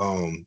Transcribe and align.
Um, 0.00 0.46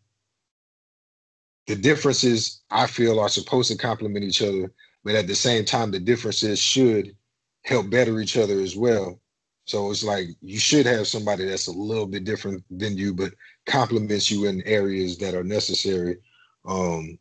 the 1.68 1.76
differences 1.76 2.62
I 2.70 2.88
feel 2.88 3.20
are 3.20 3.30
supposed 3.30 3.72
to 3.72 3.78
complement 3.78 4.26
each 4.26 4.42
other, 4.42 4.72
but 5.06 5.16
at 5.16 5.28
the 5.28 5.36
same 5.36 5.64
time, 5.64 5.92
the 5.92 6.00
differences 6.00 6.60
should 6.60 7.16
help 7.64 7.90
better 7.90 8.20
each 8.20 8.36
other 8.36 8.60
as 8.60 8.76
well. 8.76 9.22
So 9.66 9.90
it's 9.92 10.04
like 10.04 10.28
you 10.42 10.60
should 10.60 10.86
have 10.86 11.08
somebody 11.08 11.46
that's 11.46 11.68
a 11.68 11.72
little 11.72 12.08
bit 12.08 12.26
different 12.26 12.64
than 12.70 12.98
you, 12.98 13.14
but 13.14 13.34
complements 13.66 14.30
you 14.30 14.46
in 14.46 14.62
areas 14.64 15.18
that 15.20 15.36
are 15.36 15.44
necessary. 15.44 16.18
Um, 16.66 17.18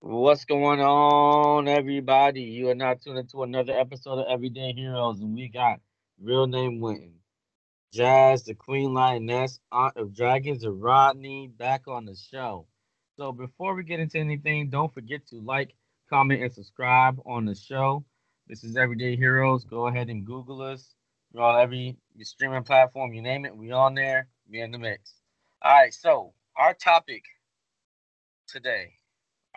What's 0.00 0.44
going 0.44 0.80
on, 0.80 1.66
everybody? 1.66 2.42
You 2.42 2.70
are 2.70 2.74
now 2.76 2.94
tuned 2.94 3.18
into 3.18 3.42
another 3.42 3.72
episode 3.72 4.20
of 4.20 4.28
Everyday 4.28 4.72
Heroz, 4.72 5.18
and 5.18 5.34
we 5.34 5.48
got 5.48 5.80
real 6.22 6.46
name 6.46 6.78
Wynton, 6.78 7.14
Jazz, 7.92 8.44
the 8.44 8.54
Queen 8.54 8.94
Lioness, 8.94 9.58
Aunt 9.72 9.96
of 9.96 10.14
Dragons, 10.14 10.62
and 10.62 10.80
Rodney 10.80 11.48
back 11.48 11.88
on 11.88 12.04
the 12.04 12.14
show. 12.14 12.68
So 13.16 13.32
before 13.32 13.74
we 13.74 13.82
get 13.82 13.98
into 13.98 14.18
anything, 14.18 14.70
don't 14.70 14.94
forget 14.94 15.26
to 15.30 15.40
like, 15.40 15.74
comment, 16.08 16.44
and 16.44 16.52
subscribe 16.52 17.20
on 17.26 17.44
the 17.44 17.56
show. 17.56 18.04
This 18.46 18.62
is 18.62 18.76
Everyday 18.76 19.16
Heroz. 19.16 19.64
Go 19.64 19.88
ahead 19.88 20.10
and 20.10 20.24
Google 20.24 20.62
us. 20.62 20.94
We're 21.32 21.42
on 21.42 21.60
every 21.60 21.96
streaming 22.20 22.62
platform, 22.62 23.14
you 23.14 23.20
name 23.20 23.44
it, 23.44 23.56
we 23.56 23.72
on 23.72 23.96
there. 23.96 24.28
We 24.48 24.60
in 24.60 24.70
the 24.70 24.78
mix. 24.78 25.14
All 25.60 25.72
right, 25.72 25.92
so 25.92 26.34
our 26.56 26.72
topic 26.72 27.24
today 28.46 28.92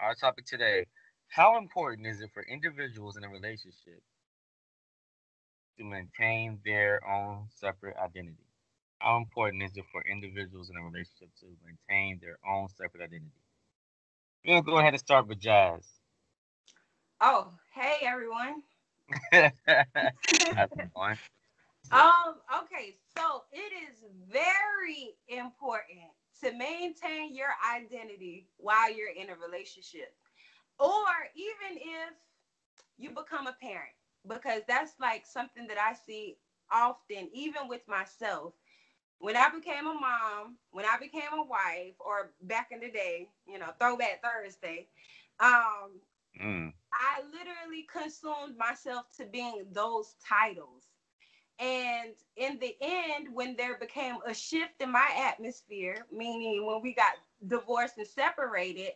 our 0.02 0.16
topic 0.16 0.46
today 0.46 0.86
how 1.30 1.58
important 1.58 2.08
is 2.08 2.22
it 2.22 2.30
for 2.34 2.44
individuals 2.44 3.18
in 3.18 3.24
a 3.24 3.30
relationship 3.30 4.02
to 5.78 5.84
maintain 5.86 6.60
their 6.66 7.02
own 7.08 7.48
separate 7.50 7.98
identity? 7.98 8.46
How 9.00 9.18
important 9.18 9.64
is 9.64 9.78
it 9.78 9.86
for 9.92 10.04
individuals 10.04 10.70
in 10.70 10.78
a 10.78 10.84
relationship 10.84 11.30
to 11.40 11.48
maintain 11.66 12.20
their 12.22 12.38
own 12.48 12.68
separate 12.70 13.04
identity? 13.04 13.32
Gonna 14.46 14.62
go 14.62 14.78
ahead 14.80 14.94
and 14.94 15.00
start 15.00 15.28
with 15.28 15.40
Jazz. 15.40 15.88
Oh, 17.22 17.54
hey 17.74 18.06
everyone. 18.06 18.64
Um, 21.92 22.36
okay, 22.64 22.98
so 23.18 23.44
it 23.52 23.74
is 23.74 23.98
very 24.32 25.16
important 25.28 26.00
to 26.44 26.52
maintain 26.54 27.36
your 27.36 27.50
identity 27.76 28.48
while 28.58 28.94
you're 28.94 29.14
in 29.16 29.30
a 29.30 29.36
relationship. 29.36 30.14
Or 30.80 31.06
even 31.36 31.78
if 31.78 32.14
you 32.98 33.10
become 33.10 33.48
a 33.48 33.56
parent, 33.62 33.96
because 34.28 34.62
that's 34.68 34.94
like 35.00 35.26
something 35.26 35.68
that 35.68 35.78
I 35.78 35.94
see 35.94 36.38
often, 36.72 37.30
even 37.34 37.68
with 37.68 37.82
myself. 37.88 38.54
When 39.20 39.38
I 39.38 39.50
became 39.50 39.86
a 39.86 39.94
mom, 39.94 40.58
when 40.72 40.86
I 40.86 40.98
became 41.00 41.34
a 41.34 41.44
wife, 41.44 41.94
or 42.00 42.32
back 42.42 42.70
in 42.72 42.80
the 42.80 42.90
day, 42.90 43.30
you 43.48 43.60
know, 43.60 43.68
throwback 43.80 44.24
Thursday, 44.24 44.88
um, 45.40 46.00
mm. 46.42 46.74
I 46.94 47.22
literally 47.32 47.88
consumed 47.92 48.58
myself 48.58 49.06
to 49.18 49.26
being 49.26 49.66
those 49.72 50.16
titles. 50.28 50.91
And 51.62 52.14
in 52.38 52.58
the 52.60 52.76
end, 52.82 53.28
when 53.34 53.56
there 53.56 53.78
became 53.78 54.16
a 54.26 54.34
shift 54.34 54.82
in 54.82 54.92
my 54.92 55.08
atmosphere, 55.16 56.08
meaning 56.12 56.66
when 56.66 56.82
we 56.82 56.94
got 56.96 57.14
divorced 57.48 58.00
and 58.00 58.08
separated, 58.08 58.94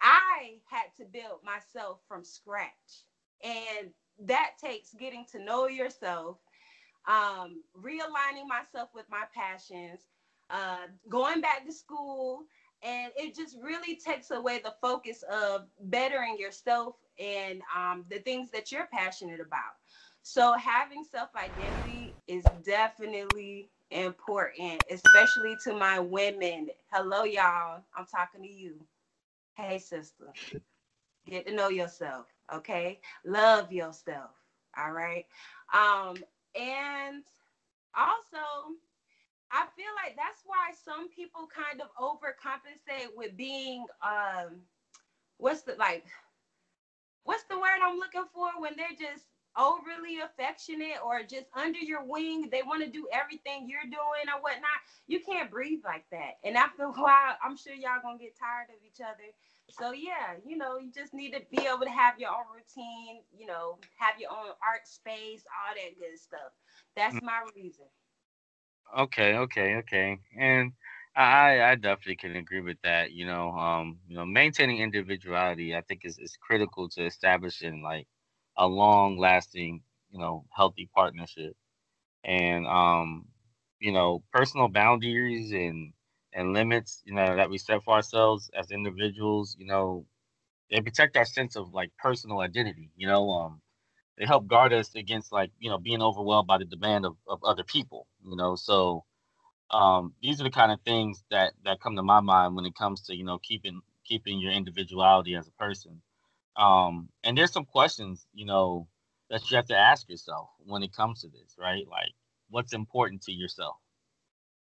I 0.00 0.60
had 0.64 0.86
to 0.98 1.04
build 1.04 1.40
myself 1.44 1.98
from 2.08 2.24
scratch. 2.24 3.04
And 3.44 3.90
that 4.24 4.52
takes 4.58 4.94
getting 4.94 5.26
to 5.32 5.44
know 5.44 5.68
yourself, 5.68 6.38
um, 7.06 7.62
realigning 7.78 8.48
myself 8.48 8.88
with 8.94 9.04
my 9.10 9.24
passions, 9.34 10.00
uh, 10.48 10.86
going 11.10 11.42
back 11.42 11.66
to 11.66 11.72
school. 11.72 12.44
And 12.82 13.12
it 13.16 13.34
just 13.36 13.56
really 13.62 13.96
takes 13.96 14.30
away 14.30 14.60
the 14.64 14.74
focus 14.80 15.22
of 15.30 15.66
bettering 15.80 16.38
yourself 16.38 16.94
and 17.18 17.60
um, 17.76 18.06
the 18.10 18.20
things 18.20 18.50
that 18.52 18.72
you're 18.72 18.88
passionate 18.90 19.40
about. 19.40 19.76
So 20.28 20.54
having 20.54 21.04
self 21.04 21.36
identity 21.36 22.16
is 22.26 22.48
definitely 22.64 23.70
important, 23.92 24.82
especially 24.90 25.56
to 25.62 25.72
my 25.72 26.00
women. 26.00 26.70
Hello, 26.90 27.22
y'all. 27.22 27.84
I'm 27.96 28.06
talking 28.06 28.42
to 28.42 28.48
you. 28.48 28.84
Hey, 29.56 29.78
sister. 29.78 30.34
Get 31.26 31.46
to 31.46 31.54
know 31.54 31.68
yourself, 31.68 32.26
okay? 32.52 33.00
Love 33.24 33.70
yourself. 33.72 34.32
All 34.76 34.90
right. 34.90 35.26
Um, 35.72 36.16
and 36.56 37.24
also, 37.96 38.74
I 39.52 39.68
feel 39.76 39.94
like 40.04 40.16
that's 40.16 40.42
why 40.44 40.72
some 40.84 41.08
people 41.08 41.46
kind 41.46 41.80
of 41.80 41.90
overcompensate 41.94 43.14
with 43.14 43.36
being 43.36 43.86
um 44.02 44.62
what's 45.38 45.62
the 45.62 45.76
like 45.76 46.04
what's 47.22 47.44
the 47.44 47.58
word 47.58 47.78
I'm 47.80 47.98
looking 47.98 48.26
for 48.32 48.60
when 48.60 48.76
they're 48.76 48.88
just 48.98 49.26
overly 49.58 50.20
affectionate 50.20 51.00
or 51.04 51.22
just 51.22 51.46
under 51.54 51.78
your 51.78 52.04
wing. 52.04 52.48
They 52.50 52.62
want 52.62 52.84
to 52.84 52.90
do 52.90 53.08
everything 53.12 53.68
you're 53.68 53.82
doing 53.84 54.28
or 54.28 54.40
whatnot. 54.40 54.80
You 55.06 55.20
can't 55.20 55.50
breathe 55.50 55.80
like 55.84 56.04
that. 56.12 56.38
And 56.44 56.56
after 56.56 56.84
a 56.84 56.92
while, 56.92 57.36
I'm 57.42 57.56
sure 57.56 57.74
y'all 57.74 58.02
gonna 58.02 58.18
get 58.18 58.38
tired 58.38 58.68
of 58.70 58.82
each 58.84 59.00
other. 59.00 59.32
So 59.68 59.92
yeah, 59.92 60.38
you 60.44 60.56
know, 60.56 60.78
you 60.78 60.92
just 60.92 61.12
need 61.14 61.32
to 61.32 61.40
be 61.50 61.66
able 61.66 61.84
to 61.84 61.90
have 61.90 62.18
your 62.18 62.30
own 62.30 62.46
routine, 62.54 63.22
you 63.36 63.46
know, 63.46 63.78
have 63.98 64.20
your 64.20 64.30
own 64.30 64.54
art 64.62 64.86
space, 64.86 65.44
all 65.50 65.74
that 65.74 65.98
good 65.98 66.18
stuff. 66.18 66.52
That's 66.94 67.16
mm. 67.16 67.22
my 67.22 67.40
reason. 67.54 67.86
Okay, 68.96 69.36
okay, 69.36 69.76
okay. 69.76 70.18
And 70.38 70.72
I 71.16 71.62
I 71.62 71.74
definitely 71.74 72.16
can 72.16 72.36
agree 72.36 72.60
with 72.60 72.80
that. 72.82 73.12
You 73.12 73.26
know, 73.26 73.50
um, 73.50 73.98
you 74.06 74.16
know, 74.16 74.26
maintaining 74.26 74.78
individuality 74.78 75.74
I 75.74 75.80
think 75.80 76.02
is, 76.04 76.18
is 76.18 76.36
critical 76.40 76.88
to 76.90 77.06
establishing 77.06 77.82
like 77.82 78.06
a 78.56 78.66
long 78.66 79.18
lasting, 79.18 79.82
you 80.10 80.18
know, 80.20 80.46
healthy 80.54 80.88
partnership. 80.94 81.56
And 82.24 82.66
um, 82.66 83.26
you 83.80 83.92
know, 83.92 84.22
personal 84.32 84.68
boundaries 84.68 85.52
and 85.52 85.92
and 86.32 86.52
limits, 86.52 87.02
you 87.06 87.14
know, 87.14 87.36
that 87.36 87.50
we 87.50 87.58
set 87.58 87.82
for 87.84 87.94
ourselves 87.94 88.50
as 88.58 88.70
individuals, 88.70 89.56
you 89.58 89.66
know, 89.66 90.06
they 90.70 90.80
protect 90.80 91.16
our 91.16 91.24
sense 91.24 91.56
of 91.56 91.72
like 91.74 91.90
personal 91.98 92.40
identity, 92.40 92.90
you 92.96 93.06
know, 93.06 93.30
um 93.30 93.60
they 94.18 94.26
help 94.26 94.46
guard 94.48 94.72
us 94.72 94.94
against 94.94 95.32
like, 95.32 95.50
you 95.58 95.70
know, 95.70 95.78
being 95.78 96.02
overwhelmed 96.02 96.48
by 96.48 96.58
the 96.58 96.64
demand 96.66 97.06
of, 97.06 97.16
of 97.28 97.40
other 97.44 97.64
people, 97.64 98.06
you 98.24 98.36
know. 98.36 98.56
So 98.56 99.04
um 99.70 100.14
these 100.22 100.40
are 100.40 100.44
the 100.44 100.50
kind 100.50 100.72
of 100.72 100.80
things 100.82 101.24
that 101.30 101.54
that 101.64 101.80
come 101.80 101.96
to 101.96 102.02
my 102.02 102.20
mind 102.20 102.56
when 102.56 102.66
it 102.66 102.74
comes 102.76 103.02
to, 103.02 103.16
you 103.16 103.24
know, 103.24 103.38
keeping 103.38 103.80
keeping 104.04 104.40
your 104.40 104.52
individuality 104.52 105.34
as 105.36 105.48
a 105.48 105.52
person. 105.52 106.02
Um, 106.56 107.10
and 107.24 107.36
there's 107.36 107.52
some 107.52 107.64
questions, 107.64 108.26
you 108.34 108.46
know, 108.46 108.88
that 109.30 109.50
you 109.50 109.56
have 109.56 109.66
to 109.66 109.76
ask 109.76 110.08
yourself 110.08 110.48
when 110.64 110.82
it 110.82 110.92
comes 110.94 111.20
to 111.22 111.28
this, 111.28 111.56
right? 111.58 111.86
Like, 111.88 112.12
what's 112.50 112.72
important 112.72 113.22
to 113.22 113.32
yourself? 113.32 113.76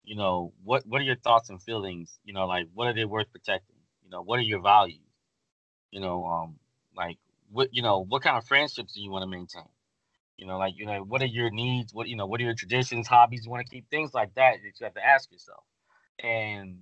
You 0.03 0.15
know, 0.15 0.53
what 0.63 0.85
what 0.87 1.01
are 1.01 1.05
your 1.05 1.15
thoughts 1.17 1.49
and 1.49 1.61
feelings? 1.61 2.19
You 2.23 2.33
know, 2.33 2.45
like 2.47 2.67
what 2.73 2.87
are 2.87 2.93
they 2.93 3.05
worth 3.05 3.31
protecting? 3.31 3.77
You 4.03 4.09
know, 4.11 4.21
what 4.21 4.39
are 4.39 4.43
your 4.43 4.61
values? 4.61 4.99
You 5.91 6.01
know, 6.01 6.25
um, 6.25 6.59
like 6.95 7.17
what 7.51 7.73
you 7.73 7.81
know, 7.81 7.99
what 8.05 8.21
kind 8.23 8.37
of 8.37 8.45
friendships 8.47 8.93
do 8.93 9.01
you 9.01 9.11
want 9.11 9.23
to 9.23 9.27
maintain? 9.27 9.69
You 10.37 10.47
know, 10.47 10.57
like 10.57 10.75
you 10.77 10.85
know, 10.85 11.03
what 11.03 11.21
are 11.21 11.27
your 11.27 11.51
needs? 11.51 11.93
What 11.93 12.07
you 12.09 12.15
know, 12.17 12.27
what 12.27 12.41
are 12.41 12.43
your 12.45 12.55
traditions, 12.55 13.07
hobbies 13.07 13.45
you 13.45 13.51
want 13.51 13.65
to 13.65 13.71
keep? 13.71 13.89
Things 13.89 14.13
like 14.13 14.35
that 14.35 14.55
that 14.63 14.79
you 14.79 14.83
have 14.85 14.95
to 14.95 15.05
ask 15.05 15.31
yourself. 15.31 15.63
And 16.23 16.79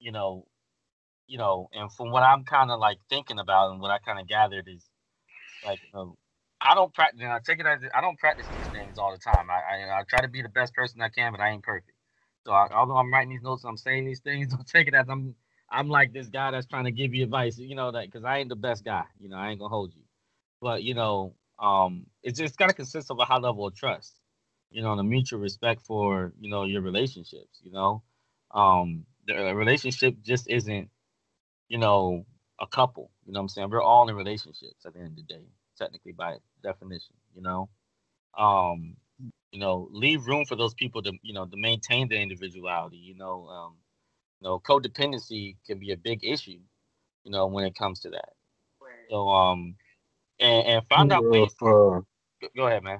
you 0.00 0.12
know, 0.12 0.46
you 1.30 1.38
know, 1.38 1.68
and 1.72 1.92
from 1.92 2.10
what 2.10 2.24
I'm 2.24 2.44
kind 2.44 2.72
of 2.72 2.80
like 2.80 2.98
thinking 3.08 3.38
about 3.38 3.70
and 3.70 3.80
what 3.80 3.92
I 3.92 3.98
kind 3.98 4.18
of 4.18 4.26
gathered 4.26 4.66
is 4.68 4.84
like, 5.62 5.78
you 5.80 5.88
know, 5.94 6.16
I 6.60 6.74
don't 6.74 6.92
practice. 6.92 7.22
I 7.22 7.38
take 7.38 7.60
it 7.60 7.66
as 7.66 7.82
I 7.94 8.00
don't 8.00 8.18
practice 8.18 8.48
these 8.48 8.66
things 8.66 8.98
all 8.98 9.12
the 9.12 9.18
time. 9.18 9.48
I, 9.48 9.60
I, 9.76 10.00
I 10.00 10.02
try 10.08 10.22
to 10.22 10.28
be 10.28 10.42
the 10.42 10.48
best 10.48 10.74
person 10.74 11.00
I 11.00 11.08
can, 11.08 11.30
but 11.30 11.40
I 11.40 11.50
ain't 11.50 11.62
perfect. 11.62 11.96
So 12.44 12.52
I, 12.52 12.66
although 12.74 12.96
I'm 12.96 13.12
writing 13.12 13.30
these 13.30 13.42
notes, 13.42 13.62
I'm 13.64 13.76
saying 13.76 14.06
these 14.06 14.18
things. 14.20 14.48
Don't 14.54 14.66
take 14.66 14.88
it 14.88 14.94
as 14.94 15.08
I'm 15.08 15.36
I'm 15.70 15.88
like 15.88 16.12
this 16.12 16.28
guy 16.28 16.50
that's 16.50 16.66
trying 16.66 16.84
to 16.86 16.90
give 16.90 17.14
you 17.14 17.22
advice. 17.22 17.56
You 17.58 17.76
know 17.76 17.92
that 17.92 18.06
because 18.06 18.24
I 18.24 18.38
ain't 18.38 18.48
the 18.48 18.56
best 18.56 18.84
guy. 18.84 19.04
You 19.20 19.28
know 19.28 19.36
I 19.36 19.50
ain't 19.50 19.60
gonna 19.60 19.68
hold 19.68 19.94
you, 19.94 20.02
but 20.60 20.82
you 20.82 20.94
know 20.94 21.34
um 21.60 22.06
it's 22.24 22.40
just 22.40 22.58
gotta 22.58 22.74
consist 22.74 23.08
of 23.12 23.20
a 23.20 23.24
high 23.24 23.38
level 23.38 23.68
of 23.68 23.76
trust. 23.76 24.16
You 24.72 24.82
know, 24.82 24.90
and 24.90 25.00
a 25.00 25.04
mutual 25.04 25.38
respect 25.38 25.82
for 25.82 26.32
you 26.40 26.50
know 26.50 26.64
your 26.64 26.82
relationships. 26.82 27.60
You 27.62 27.70
know, 27.70 28.02
um 28.50 29.06
the 29.28 29.54
relationship 29.54 30.16
just 30.22 30.50
isn't 30.50 30.90
you 31.70 31.78
know, 31.78 32.26
a 32.60 32.66
couple. 32.66 33.10
You 33.24 33.32
know 33.32 33.40
what 33.40 33.44
I'm 33.44 33.48
saying? 33.48 33.70
We're 33.70 33.82
all 33.82 34.08
in 34.10 34.16
relationships 34.16 34.84
at 34.84 34.92
the 34.92 35.00
end 35.00 35.10
of 35.10 35.16
the 35.16 35.22
day, 35.22 35.46
technically 35.78 36.12
by 36.12 36.36
definition, 36.62 37.14
you 37.34 37.40
know. 37.40 37.70
Um, 38.36 38.96
you 39.52 39.60
know, 39.60 39.88
leave 39.92 40.26
room 40.26 40.44
for 40.44 40.56
those 40.56 40.74
people 40.74 41.02
to, 41.02 41.12
you 41.22 41.32
know, 41.32 41.46
to 41.46 41.56
maintain 41.56 42.08
their 42.08 42.20
individuality, 42.20 42.98
you 42.98 43.16
know. 43.16 43.46
Um, 43.48 43.74
you 44.40 44.48
know, 44.48 44.58
codependency 44.58 45.56
can 45.66 45.78
be 45.78 45.92
a 45.92 45.96
big 45.96 46.24
issue, 46.24 46.58
you 47.24 47.30
know, 47.30 47.46
when 47.46 47.64
it 47.64 47.76
comes 47.76 48.00
to 48.00 48.10
that. 48.10 48.30
So 49.08 49.28
um, 49.28 49.76
and, 50.40 50.66
and 50.66 50.86
find 50.88 51.12
out 51.12 51.24
ways. 51.24 51.54
Uh, 51.60 52.00
go 52.56 52.66
ahead, 52.66 52.82
man. 52.82 52.98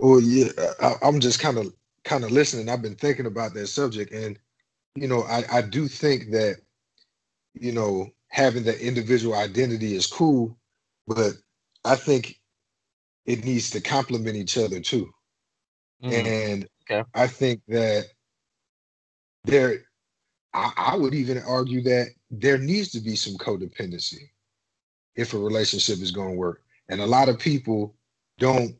Oh 0.00 0.18
yeah, 0.18 0.48
I, 0.80 0.94
I'm 1.02 1.20
just 1.20 1.40
kind 1.40 1.58
of 1.58 1.72
kind 2.04 2.24
of 2.24 2.32
listening. 2.32 2.68
I've 2.68 2.82
been 2.82 2.96
thinking 2.96 3.26
about 3.26 3.54
that 3.54 3.68
subject, 3.68 4.12
and 4.12 4.38
you 4.96 5.08
know, 5.08 5.22
I 5.24 5.44
I 5.52 5.62
do 5.62 5.88
think 5.88 6.30
that 6.32 6.56
you 7.60 7.72
know 7.72 8.08
having 8.28 8.64
that 8.64 8.80
individual 8.80 9.34
identity 9.34 9.94
is 9.94 10.06
cool, 10.06 10.56
but 11.06 11.32
I 11.84 11.96
think 11.96 12.38
it 13.26 13.44
needs 13.44 13.70
to 13.70 13.80
complement 13.80 14.36
each 14.36 14.56
other 14.56 14.80
too. 14.80 15.10
Mm-hmm. 16.02 16.26
And 16.26 16.68
okay. 16.90 17.08
I 17.14 17.26
think 17.26 17.62
that 17.68 18.06
there, 19.44 19.82
I, 20.54 20.72
I 20.76 20.96
would 20.96 21.14
even 21.14 21.42
argue 21.46 21.82
that 21.82 22.08
there 22.30 22.58
needs 22.58 22.90
to 22.92 23.00
be 23.00 23.16
some 23.16 23.34
codependency 23.34 24.30
if 25.16 25.34
a 25.34 25.38
relationship 25.38 26.00
is 26.00 26.10
going 26.10 26.32
to 26.32 26.38
work. 26.38 26.62
And 26.88 27.00
a 27.00 27.06
lot 27.06 27.28
of 27.28 27.38
people 27.38 27.94
don't. 28.38 28.74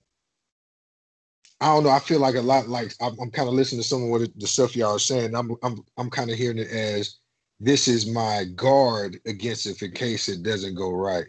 I 1.61 1.67
don't 1.67 1.83
know. 1.83 1.91
I 1.91 1.99
feel 1.99 2.21
like 2.21 2.37
a 2.37 2.41
lot 2.41 2.69
like 2.69 2.95
I'm, 3.01 3.19
I'm 3.21 3.33
kind 3.33 3.49
of 3.49 3.55
listening 3.55 3.83
to 3.83 3.89
some 3.89 4.05
of 4.05 4.11
what 4.11 4.31
the 4.37 4.47
stuff 4.47 4.77
y'all 4.77 4.95
are 4.95 5.01
saying. 5.01 5.35
I'm 5.35 5.57
I'm 5.65 5.85
I'm 5.97 6.09
kind 6.09 6.31
of 6.31 6.39
hearing 6.39 6.59
it 6.59 6.71
as 6.71 7.18
this 7.61 7.89
is 7.89 8.07
my 8.07 8.45
guard 8.55 9.19
against 9.27 9.67
it 9.67 9.83
in 9.83 9.91
case 9.93 10.29
it 10.29 10.43
doesn't 10.43 10.75
go 10.75 10.93
right. 10.93 11.27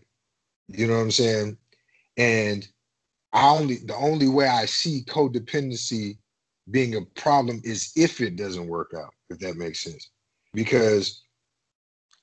You 0.67 0.87
know 0.87 0.95
what 0.95 1.01
I'm 1.01 1.11
saying? 1.11 1.57
And 2.17 2.67
I 3.33 3.49
only 3.49 3.77
the 3.77 3.95
only 3.95 4.27
way 4.27 4.47
I 4.47 4.65
see 4.65 5.03
codependency 5.07 6.17
being 6.69 6.95
a 6.95 7.01
problem 7.19 7.61
is 7.63 7.91
if 7.95 8.21
it 8.21 8.35
doesn't 8.35 8.67
work 8.67 8.93
out, 8.95 9.13
if 9.29 9.39
that 9.39 9.57
makes 9.57 9.83
sense. 9.83 10.09
Because 10.53 11.23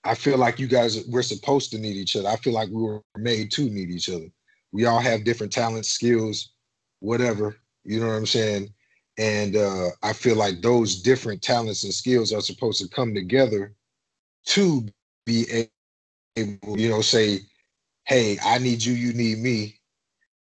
I 0.05 0.15
feel 0.15 0.39
like 0.39 0.61
you 0.61 0.69
guys 0.69 1.05
we're 1.09 1.23
supposed 1.23 1.71
to 1.73 1.79
need 1.79 1.97
each 1.97 2.15
other. 2.15 2.29
I 2.29 2.37
feel 2.37 2.53
like 2.53 2.69
we 2.69 2.83
were 2.83 3.03
made 3.17 3.51
to 3.53 3.69
need 3.69 3.91
each 3.91 4.09
other. 4.09 4.27
We 4.71 4.85
all 4.85 5.01
have 5.01 5.25
different 5.25 5.53
talents, 5.53 5.89
skills, 5.89 6.53
whatever. 7.01 7.57
You 7.85 8.01
know 8.01 8.07
what 8.07 8.15
I'm 8.15 8.27
saying? 8.27 8.73
And 9.19 9.57
uh, 9.57 9.89
I 10.03 10.13
feel 10.13 10.37
like 10.37 10.61
those 10.61 11.03
different 11.03 11.43
talents 11.43 11.85
and 11.85 11.93
skills 11.93 12.33
are 12.33 12.41
supposed 12.41 12.81
to 12.83 12.95
come 12.95 13.15
together 13.15 13.75
to 14.47 14.87
be 15.27 15.69
able, 16.37 16.79
you 16.79 16.91
know, 16.91 17.03
say, 17.03 17.41
hey, 18.07 18.39
I 18.45 18.59
need 18.59 18.85
you, 18.85 18.95
you 18.95 19.13
need 19.15 19.39
me, 19.39 19.77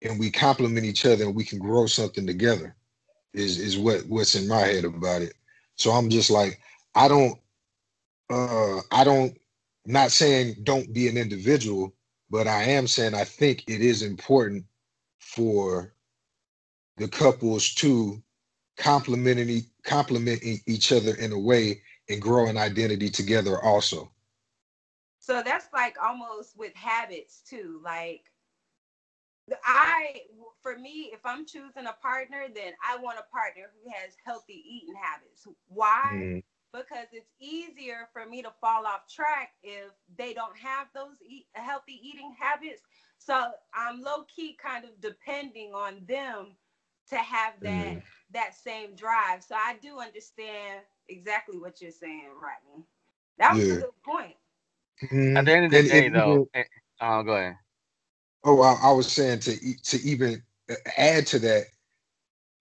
and 0.02 0.18
we 0.20 0.30
complement 0.30 0.86
each 0.86 1.06
other 1.06 1.24
and 1.24 1.34
we 1.34 1.44
can 1.44 1.58
grow 1.58 1.86
something 1.86 2.26
together 2.26 2.76
is 3.34 3.58
is 3.58 3.78
what 3.78 4.02
what's 4.08 4.34
in 4.34 4.48
my 4.48 4.60
head 4.60 4.84
about 4.84 5.22
it. 5.22 5.34
So 5.76 5.90
I'm 5.92 6.10
just 6.10 6.30
like, 6.30 6.60
I 6.94 7.08
don't 7.08 7.38
uh 8.30 8.80
I 8.92 9.04
don't 9.04 9.38
not 9.86 10.12
saying 10.12 10.56
don't 10.64 10.92
be 10.92 11.08
an 11.08 11.16
individual, 11.18 11.94
but 12.30 12.48
I 12.48 12.64
am 12.64 12.86
saying 12.86 13.14
I 13.14 13.24
think 13.24 13.64
it 13.68 13.80
is 13.80 14.02
important 14.02 14.64
for 15.20 15.94
the 16.98 17.08
couples 17.08 17.74
to 17.76 18.22
complementing 18.78 19.64
complementing 19.84 20.60
each 20.66 20.92
other 20.92 21.14
in 21.16 21.32
a 21.32 21.38
way 21.40 21.82
and 22.12 22.22
grow 22.22 22.46
an 22.46 22.58
identity 22.58 23.10
together 23.10 23.60
also. 23.62 24.10
So 25.18 25.42
that's 25.44 25.66
like 25.72 25.96
almost 26.02 26.56
with 26.56 26.74
habits 26.74 27.42
too. 27.48 27.80
Like 27.84 28.24
I, 29.64 30.22
for 30.62 30.78
me, 30.78 31.10
if 31.12 31.20
I'm 31.24 31.46
choosing 31.46 31.86
a 31.86 31.96
partner, 32.02 32.46
then 32.54 32.72
I 32.86 32.96
want 32.96 33.18
a 33.18 33.30
partner 33.32 33.70
who 33.74 33.90
has 33.90 34.14
healthy 34.24 34.64
eating 34.68 34.94
habits. 35.00 35.46
Why? 35.68 36.10
Mm. 36.12 36.42
Because 36.72 37.08
it's 37.12 37.30
easier 37.38 38.08
for 38.12 38.24
me 38.24 38.42
to 38.42 38.50
fall 38.60 38.86
off 38.86 39.06
track 39.06 39.50
if 39.62 39.90
they 40.16 40.32
don't 40.32 40.56
have 40.56 40.86
those 40.94 41.16
eat, 41.28 41.46
healthy 41.52 42.00
eating 42.02 42.34
habits. 42.38 42.82
So 43.18 43.50
I'm 43.74 44.02
low 44.02 44.24
key 44.34 44.56
kind 44.60 44.84
of 44.84 44.98
depending 45.00 45.74
on 45.74 46.02
them 46.08 46.56
to 47.10 47.16
have 47.16 47.54
that 47.60 47.96
mm. 47.96 48.02
that 48.32 48.54
same 48.54 48.94
drive. 48.94 49.44
So 49.44 49.54
I 49.54 49.76
do 49.82 50.00
understand 50.00 50.80
exactly 51.08 51.58
what 51.58 51.80
you're 51.80 51.90
saying, 51.90 52.30
Rodney. 52.34 52.84
That 53.38 53.54
was 53.54 53.66
yeah. 53.66 53.74
a 53.74 53.76
good 53.78 54.02
point. 54.04 54.34
Mm-hmm. 55.04 55.36
At 55.36 55.44
the 55.44 55.52
end 55.52 55.64
of 55.66 55.70
the 55.70 55.78
and, 55.78 55.88
day, 55.88 56.06
and, 56.06 56.14
though, 56.14 56.48
and, 56.54 56.64
oh, 57.00 57.22
go 57.22 57.32
ahead. 57.36 57.56
Oh, 58.44 58.60
I, 58.62 58.88
I 58.88 58.92
was 58.92 59.10
saying 59.10 59.40
to 59.40 59.56
to 59.82 60.00
even 60.02 60.42
add 60.96 61.26
to 61.28 61.38
that, 61.40 61.64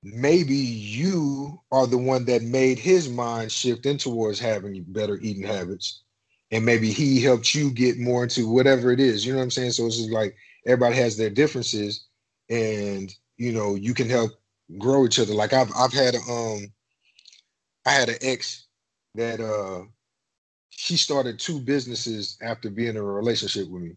maybe 0.03 0.55
you 0.55 1.59
are 1.71 1.87
the 1.87 1.97
one 1.97 2.25
that 2.25 2.43
made 2.43 2.79
his 2.79 3.09
mind 3.09 3.51
shift 3.51 3.85
in 3.85 3.97
towards 3.97 4.39
having 4.39 4.83
better 4.87 5.17
eating 5.21 5.43
habits, 5.43 6.01
and 6.51 6.65
maybe 6.65 6.91
he 6.91 7.21
helped 7.21 7.53
you 7.53 7.71
get 7.71 7.99
more 7.99 8.23
into 8.23 8.49
whatever 8.49 8.91
it 8.91 8.99
is. 8.99 9.25
You 9.25 9.33
know 9.33 9.39
what 9.39 9.45
I'm 9.45 9.51
saying? 9.51 9.71
So 9.71 9.85
it's 9.85 9.97
just 9.97 10.11
like 10.11 10.35
everybody 10.65 10.95
has 10.95 11.17
their 11.17 11.29
differences, 11.29 12.05
and 12.49 13.13
you 13.37 13.51
know 13.51 13.75
you 13.75 13.93
can 13.93 14.09
help 14.09 14.31
grow 14.77 15.05
each 15.05 15.19
other. 15.19 15.33
Like 15.33 15.53
I've 15.53 15.71
I've 15.75 15.93
had 15.93 16.15
um 16.29 16.71
I 17.85 17.91
had 17.91 18.09
an 18.09 18.17
ex 18.21 18.67
that 19.15 19.41
uh 19.41 19.83
she 20.69 20.97
started 20.97 21.39
two 21.39 21.59
businesses 21.61 22.37
after 22.41 22.69
being 22.69 22.91
in 22.91 22.97
a 22.97 23.03
relationship 23.03 23.69
with 23.69 23.83
me. 23.83 23.91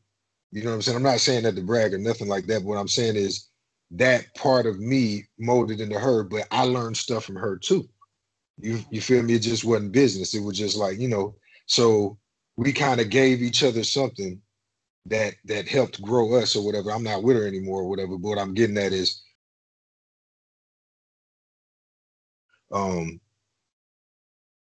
You 0.52 0.64
know 0.64 0.70
what 0.70 0.76
I'm 0.76 0.82
saying? 0.82 0.96
I'm 0.96 1.02
not 1.02 1.20
saying 1.20 1.44
that 1.44 1.56
to 1.56 1.62
brag 1.62 1.94
or 1.94 1.98
nothing 1.98 2.28
like 2.28 2.46
that. 2.46 2.60
But 2.60 2.66
what 2.68 2.78
I'm 2.78 2.88
saying 2.88 3.16
is 3.16 3.48
that 3.92 4.34
part 4.34 4.66
of 4.66 4.80
me 4.80 5.24
molded 5.38 5.80
into 5.80 5.98
her, 5.98 6.24
but 6.24 6.46
I 6.50 6.64
learned 6.64 6.96
stuff 6.96 7.24
from 7.24 7.36
her 7.36 7.58
too. 7.58 7.88
You 8.60 8.80
you 8.90 9.00
feel 9.00 9.22
me? 9.22 9.34
It 9.34 9.40
just 9.40 9.64
wasn't 9.64 9.92
business. 9.92 10.34
It 10.34 10.42
was 10.42 10.58
just 10.58 10.76
like, 10.76 10.98
you 10.98 11.08
know, 11.08 11.36
so 11.66 12.18
we 12.56 12.72
kind 12.72 13.00
of 13.00 13.10
gave 13.10 13.42
each 13.42 13.64
other 13.64 13.84
something 13.84 14.40
that 15.06 15.34
that 15.46 15.68
helped 15.68 16.02
grow 16.02 16.34
us 16.36 16.56
or 16.56 16.64
whatever. 16.64 16.90
I'm 16.92 17.02
not 17.04 17.22
with 17.24 17.36
her 17.36 17.46
anymore 17.46 17.82
or 17.82 17.88
whatever, 17.90 18.18
but 18.18 18.28
what 18.28 18.38
I'm 18.38 18.54
getting 18.54 18.78
at 18.78 18.92
is 18.92 19.22
um 22.72 23.20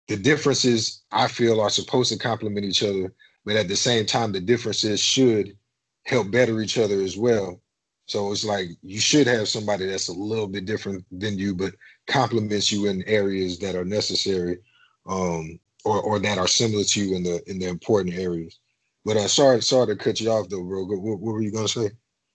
the 0.08 0.16
differences 0.16 1.02
I 1.10 1.28
feel 1.28 1.60
are 1.60 1.70
supposed 1.70 2.12
to 2.12 2.18
complement 2.18 2.66
each 2.66 2.82
other, 2.82 3.12
but 3.44 3.56
at 3.56 3.68
the 3.68 3.76
same 3.76 4.06
time, 4.06 4.32
the 4.32 4.40
differences 4.40 5.00
should 5.00 5.56
help 6.04 6.30
better 6.30 6.60
each 6.60 6.78
other 6.78 7.00
as 7.00 7.16
well. 7.16 7.60
So 8.06 8.30
it's 8.32 8.44
like 8.44 8.68
you 8.82 9.00
should 9.00 9.26
have 9.26 9.48
somebody 9.48 9.86
that's 9.86 10.08
a 10.08 10.12
little 10.12 10.46
bit 10.46 10.66
different 10.66 11.04
than 11.10 11.38
you, 11.38 11.54
but 11.54 11.74
complements 12.06 12.70
you 12.70 12.86
in 12.86 13.02
areas 13.04 13.58
that 13.60 13.74
are 13.74 13.84
necessary, 13.84 14.58
um, 15.06 15.58
or 15.86 16.02
or 16.02 16.18
that 16.18 16.36
are 16.36 16.46
similar 16.46 16.84
to 16.84 17.04
you 17.04 17.16
in 17.16 17.22
the 17.22 17.42
in 17.50 17.58
the 17.58 17.66
important 17.66 18.14
areas. 18.14 18.58
But 19.06 19.16
uh, 19.16 19.28
sorry, 19.28 19.62
sorry 19.62 19.86
to 19.88 19.96
cut 19.96 20.20
you 20.20 20.30
off 20.30 20.50
though, 20.50 20.62
bro. 20.62 20.84
What, 20.84 21.20
what 21.20 21.32
were 21.34 21.42
you 21.42 21.50
gonna 21.50 21.68
say? 21.68 21.92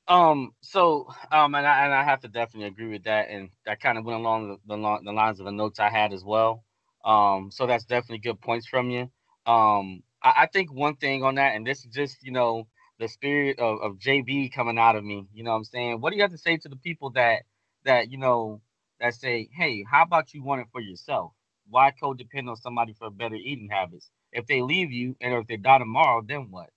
Um. 0.07 0.53
So, 0.61 1.07
um, 1.31 1.53
and 1.53 1.67
I 1.67 1.85
and 1.85 1.93
I 1.93 2.03
have 2.03 2.21
to 2.21 2.27
definitely 2.27 2.67
agree 2.67 2.89
with 2.89 3.03
that, 3.03 3.29
and 3.29 3.49
that 3.67 3.79
kind 3.79 3.99
of 3.99 4.05
went 4.05 4.19
along 4.19 4.59
the, 4.65 4.75
the, 4.75 4.99
the 5.03 5.11
lines 5.11 5.39
of 5.39 5.45
the 5.45 5.51
notes 5.51 5.79
I 5.79 5.89
had 5.91 6.13
as 6.13 6.23
well. 6.23 6.63
Um. 7.05 7.51
So 7.51 7.67
that's 7.67 7.85
definitely 7.85 8.19
good 8.19 8.41
points 8.41 8.67
from 8.67 8.89
you. 8.89 9.09
Um. 9.45 10.03
I, 10.23 10.33
I 10.43 10.47
think 10.47 10.71
one 10.73 10.95
thing 10.97 11.23
on 11.23 11.35
that, 11.35 11.55
and 11.55 11.65
this 11.65 11.79
is 11.79 11.93
just 11.93 12.23
you 12.23 12.31
know 12.31 12.67
the 12.99 13.07
spirit 13.07 13.59
of, 13.59 13.81
of 13.81 13.99
JB 13.99 14.53
coming 14.53 14.77
out 14.77 14.95
of 14.95 15.03
me. 15.03 15.27
You 15.33 15.43
know 15.43 15.51
what 15.51 15.57
I'm 15.57 15.63
saying? 15.65 16.01
What 16.01 16.11
do 16.11 16.17
you 16.17 16.21
have 16.23 16.31
to 16.31 16.37
say 16.37 16.57
to 16.57 16.69
the 16.69 16.75
people 16.77 17.11
that 17.11 17.43
that 17.85 18.11
you 18.11 18.17
know 18.17 18.61
that 18.99 19.15
say, 19.15 19.49
hey, 19.53 19.85
how 19.89 20.03
about 20.03 20.33
you 20.33 20.43
want 20.43 20.61
it 20.61 20.67
for 20.71 20.81
yourself? 20.81 21.31
Why 21.69 21.91
codepend 22.01 22.49
on 22.49 22.57
somebody 22.57 22.93
for 22.93 23.09
better 23.09 23.35
eating 23.35 23.69
habits? 23.71 24.09
If 24.31 24.47
they 24.47 24.61
leave 24.61 24.91
you 24.91 25.15
and 25.21 25.33
if 25.33 25.47
they 25.47 25.57
die 25.57 25.79
tomorrow, 25.79 26.23
then 26.27 26.47
what? 26.51 26.69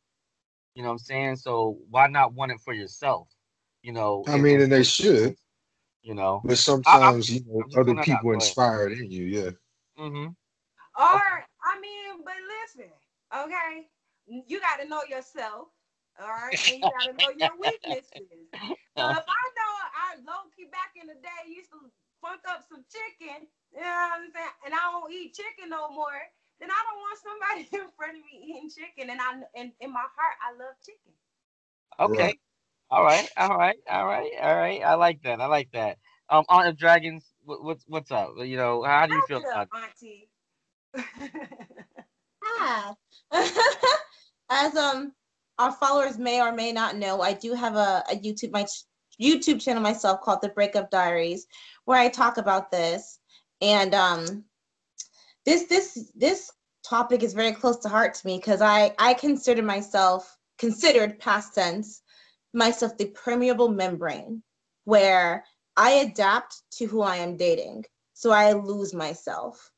You 0.75 0.83
know 0.83 0.89
what 0.89 0.95
I'm 0.95 0.99
saying? 0.99 1.37
So 1.37 1.79
why 1.91 2.07
not 2.07 2.35
want 2.35 2.53
it 2.53 2.61
for 2.61 2.73
yourself? 2.73 3.29
You 3.83 3.93
know. 3.93 4.25
I 4.29 4.39
mean, 4.39 4.61
and 4.61 4.73
they 4.73 4.85
should. 4.85 5.37
You 6.03 6.15
know. 6.15 6.41
But 6.45 6.59
sometimes 6.59 7.31
I, 7.31 7.35
you 7.35 7.45
know 7.47 7.81
other 7.81 7.95
people 7.97 8.33
inspired 8.33 8.93
in 8.93 9.11
you, 9.11 9.25
yeah. 9.25 9.51
Mm-hmm. 9.99 10.29
Or 10.97 11.23
I 11.65 11.81
mean, 11.81 12.25
but 12.25 12.35
listen, 12.63 12.93
okay, 13.35 13.89
you 14.27 14.61
got 14.61 14.81
to 14.83 14.89
know 14.89 15.03
yourself 15.09 15.69
all 16.21 16.29
right, 16.29 16.59
and 16.67 16.83
you 16.83 16.91
gotta 16.91 17.17
know 17.17 17.31
your 17.33 17.57
weaknesses. 17.59 18.29
So 18.99 19.09
if 19.09 19.25
I 19.25 19.43
know 19.57 19.73
I 19.97 20.07
low 20.29 20.53
key 20.53 20.69
back 20.69 20.93
in 21.01 21.09
the 21.09 21.17
day 21.17 21.49
used 21.49 21.71
to 21.73 21.81
funk 22.21 22.45
up 22.45 22.61
some 22.69 22.85
chicken, 22.93 23.49
you 23.73 23.81
know 23.81 23.89
what 23.89 24.21
I'm 24.21 24.29
saying, 24.29 24.57
and 24.69 24.75
I 24.75 24.93
don't 24.93 25.09
eat 25.11 25.33
chicken 25.33 25.71
no 25.73 25.89
more, 25.89 26.21
then 26.61 26.69
I 26.69 26.77
don't 26.85 27.01
want 27.01 27.19
somebody 27.25 27.63
in 27.83 27.89
front 27.97 28.21
of 28.21 28.23
me 28.23 28.37
eating 28.53 28.69
chicken. 28.69 29.09
And 29.09 29.19
I 29.19 29.41
and 29.57 29.73
in 29.81 29.91
my 29.93 30.05
heart 30.05 30.37
I 30.45 30.53
love 30.53 30.77
chicken. 30.85 31.17
Okay. 31.99 32.33
Right. 32.33 32.39
All 32.91 33.05
right, 33.05 33.29
all 33.37 33.57
right, 33.57 33.77
all 33.91 34.07
right, 34.07 34.33
all 34.41 34.57
right. 34.57 34.83
I 34.85 34.95
like 34.95 35.23
that. 35.23 35.41
I 35.41 35.47
like 35.47 35.71
that. 35.73 35.99
Um, 36.29 36.45
Aunt 36.49 36.69
of 36.69 36.77
Dragons, 36.77 37.32
what, 37.45 37.65
what's 37.65 37.85
what's 37.87 38.11
up? 38.11 38.35
You 38.39 38.57
know, 38.57 38.83
how 38.83 39.07
do 39.07 39.15
you 39.15 39.23
feel 39.27 39.39
about 39.39 39.69
Auntie? 39.75 40.29
Hi. 42.43 42.93
As 44.51 44.77
um 44.77 45.13
our 45.59 45.73
followers 45.73 46.19
may 46.19 46.41
or 46.41 46.53
may 46.53 46.73
not 46.73 46.97
know, 46.97 47.21
I 47.21 47.33
do 47.33 47.55
have 47.55 47.77
a, 47.77 48.03
a 48.11 48.17
YouTube 48.17 48.53
my 48.53 48.67
YouTube 49.21 49.61
channel 49.61 49.83
myself 49.83 50.21
called 50.21 50.41
The 50.43 50.49
Breakup 50.51 50.91
Diaries, 50.91 51.47
where 51.85 51.99
I 51.99 52.09
talk 52.09 52.39
about 52.39 52.71
this. 52.71 53.19
And 53.61 53.95
um, 53.95 54.45
this 55.45 55.65
this 55.65 56.13
this 56.15 56.51
topic 56.85 57.23
is 57.23 57.33
very 57.33 57.53
close 57.53 57.79
to 57.79 57.89
heart 57.89 58.15
to 58.15 58.27
me 58.27 58.39
because 58.39 58.61
I 58.61 58.95
I 58.99 59.15
consider 59.15 59.63
myself 59.63 60.37
considered 60.59 61.19
past 61.19 61.55
tense 61.55 62.03
myself 62.53 62.97
the 62.99 63.07
permeable 63.07 63.69
membrane 63.69 64.43
where 64.85 65.45
I 65.77 65.91
adapt 65.91 66.63
to 66.73 66.87
who 66.87 67.03
I 67.03 67.17
am 67.17 67.37
dating. 67.37 67.85
So 68.15 68.31
I 68.31 68.53
lose 68.53 68.95
myself. 68.95 69.71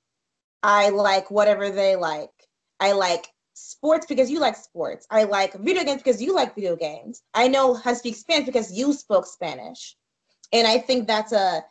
I 0.62 0.90
like 0.90 1.30
whatever 1.30 1.70
they 1.70 1.96
like. 1.96 2.30
I 2.80 2.92
like 2.92 3.26
sports 3.54 4.06
because 4.06 4.30
you 4.30 4.40
like 4.40 4.56
sports. 4.56 5.06
I 5.10 5.24
like 5.24 5.54
video 5.54 5.84
games 5.84 6.02
because 6.02 6.20
you 6.20 6.34
like 6.34 6.54
video 6.54 6.76
games. 6.76 7.22
I 7.34 7.48
know 7.48 7.74
how 7.74 7.90
to 7.90 7.96
speak 7.96 8.16
Spanish 8.16 8.46
because 8.46 8.72
you 8.76 8.92
spoke 8.92 9.26
Spanish. 9.26 9.96
And 10.52 10.66
I 10.66 10.78
think 10.78 11.06
that's 11.06 11.32
a 11.32 11.64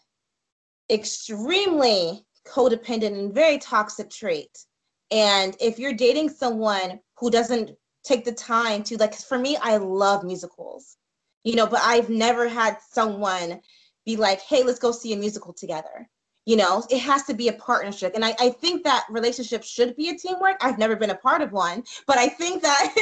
extremely 0.89 2.25
codependent 2.47 3.17
and 3.17 3.33
very 3.33 3.57
toxic 3.57 4.09
trait. 4.09 4.65
And 5.11 5.55
if 5.59 5.79
you're 5.79 5.93
dating 5.93 6.29
someone 6.29 6.99
who 7.17 7.29
doesn't 7.29 7.71
take 8.03 8.25
the 8.25 8.31
time 8.31 8.83
to 8.83 8.97
like 8.97 9.15
for 9.15 9.37
me, 9.37 9.57
I 9.61 9.77
love 9.77 10.23
musicals. 10.23 10.97
You 11.43 11.55
know, 11.55 11.67
but 11.67 11.81
I've 11.83 12.09
never 12.09 12.47
had 12.47 12.77
someone 12.91 13.59
be 14.05 14.15
like, 14.15 14.41
hey, 14.41 14.63
let's 14.63 14.79
go 14.79 14.91
see 14.91 15.13
a 15.13 15.17
musical 15.17 15.53
together. 15.53 16.10
You 16.45 16.57
know 16.57 16.83
it 16.89 17.00
has 17.00 17.24
to 17.24 17.33
be 17.33 17.48
a 17.48 17.53
partnership. 17.53 18.13
And 18.15 18.25
I, 18.25 18.36
I 18.39 18.50
think 18.50 18.83
that 18.83 19.05
relationships 19.10 19.67
should 19.67 19.95
be 19.95 20.10
a 20.10 20.17
teamwork. 20.17 20.57
I've 20.62 20.77
never 20.77 20.95
been 20.95 21.12
a 21.12 21.15
part 21.15 21.41
of 21.41 21.51
one 21.51 21.83
but 22.05 22.17
i 22.17 22.27
think 22.27 22.62
that 22.62 22.93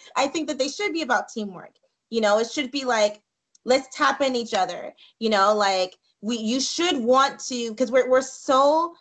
i 0.16 0.26
think 0.26 0.48
that 0.48 0.58
they 0.58 0.68
should 0.68 0.92
be 0.92 1.02
about 1.02 1.28
teamwork. 1.28 1.74
You 2.10 2.20
know 2.20 2.38
it 2.38 2.50
should 2.50 2.70
be 2.70 2.84
like 2.84 3.20
let's 3.64 3.88
tap 3.96 4.20
in 4.20 4.36
each 4.36 4.54
other. 4.54 4.94
You 5.18 5.30
know 5.30 5.54
like 5.54 5.96
we 6.20 6.36
you 6.36 6.60
should 6.60 6.98
want 6.98 7.40
to 7.48 7.70
because 7.70 7.90
we're, 7.90 8.08
we're 8.08 8.22
so 8.22 8.94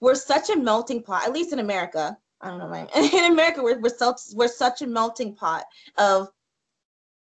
we're 0.00 0.14
such 0.14 0.50
a 0.50 0.56
melting 0.56 1.02
pot 1.02 1.26
at 1.26 1.32
least 1.32 1.52
in 1.52 1.58
america. 1.58 2.18
I 2.42 2.48
don't 2.48 2.58
know 2.58 2.68
man 2.68 2.88
in 2.94 3.32
america 3.32 3.62
we're, 3.62 3.80
we're, 3.80 3.88
such, 3.88 4.20
we're 4.34 4.48
such 4.48 4.82
a 4.82 4.86
melting 4.86 5.34
pot 5.34 5.64
of 5.96 6.28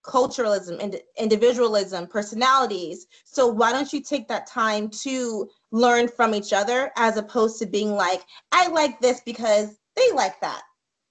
culturalism 0.04 0.82
and 0.82 1.00
individualism 1.18 2.06
personalities. 2.06 3.06
So 3.24 3.46
why 3.46 3.72
don't 3.72 3.92
you 3.92 4.02
take 4.02 4.28
that 4.28 4.46
time 4.46 4.90
to 5.02 5.48
learn 5.74 6.06
from 6.06 6.34
each 6.34 6.52
other 6.52 6.92
as 6.96 7.16
opposed 7.16 7.58
to 7.58 7.66
being 7.66 7.90
like 7.90 8.22
i 8.52 8.68
like 8.68 9.00
this 9.00 9.20
because 9.26 9.76
they 9.96 10.12
like 10.12 10.40
that 10.40 10.62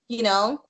you 0.08 0.24
know? 0.24 0.62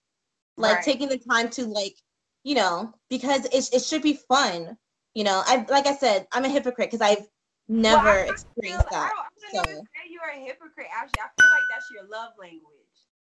Like 0.58 0.78
right. 0.78 0.86
taking 0.86 1.10
the 1.10 1.18
time 1.18 1.50
to 1.52 1.66
like 1.66 1.96
you 2.44 2.56
know 2.56 2.94
because 3.10 3.46
it, 3.46 3.70
it 3.72 3.84
should 3.84 4.02
be 4.02 4.20
fun 4.28 4.78
you 5.14 5.24
know? 5.24 5.44
I 5.46 5.66
like 5.70 5.86
i 5.86 5.96
said 5.96 6.28
i'm 6.32 6.46
a 6.46 6.50
hypocrite 6.50 6.90
because 6.90 7.02
i've 7.02 7.28
never 7.68 8.04
well, 8.04 8.30
experienced 8.30 8.90
feel, 8.90 9.00
that 9.00 9.12
I 9.12 9.54
don't, 9.54 9.62
I 9.62 9.66
don't 9.66 9.78
so. 9.78 9.82
say 9.82 10.10
you're 10.10 10.30
a 10.30 10.40
hypocrite 10.44 10.88
actually. 10.92 11.22
I 11.22 11.30
feel 11.40 11.50
like 11.50 11.68
that's 11.72 11.90
your 11.92 12.04
love 12.10 12.34
language 12.40 12.83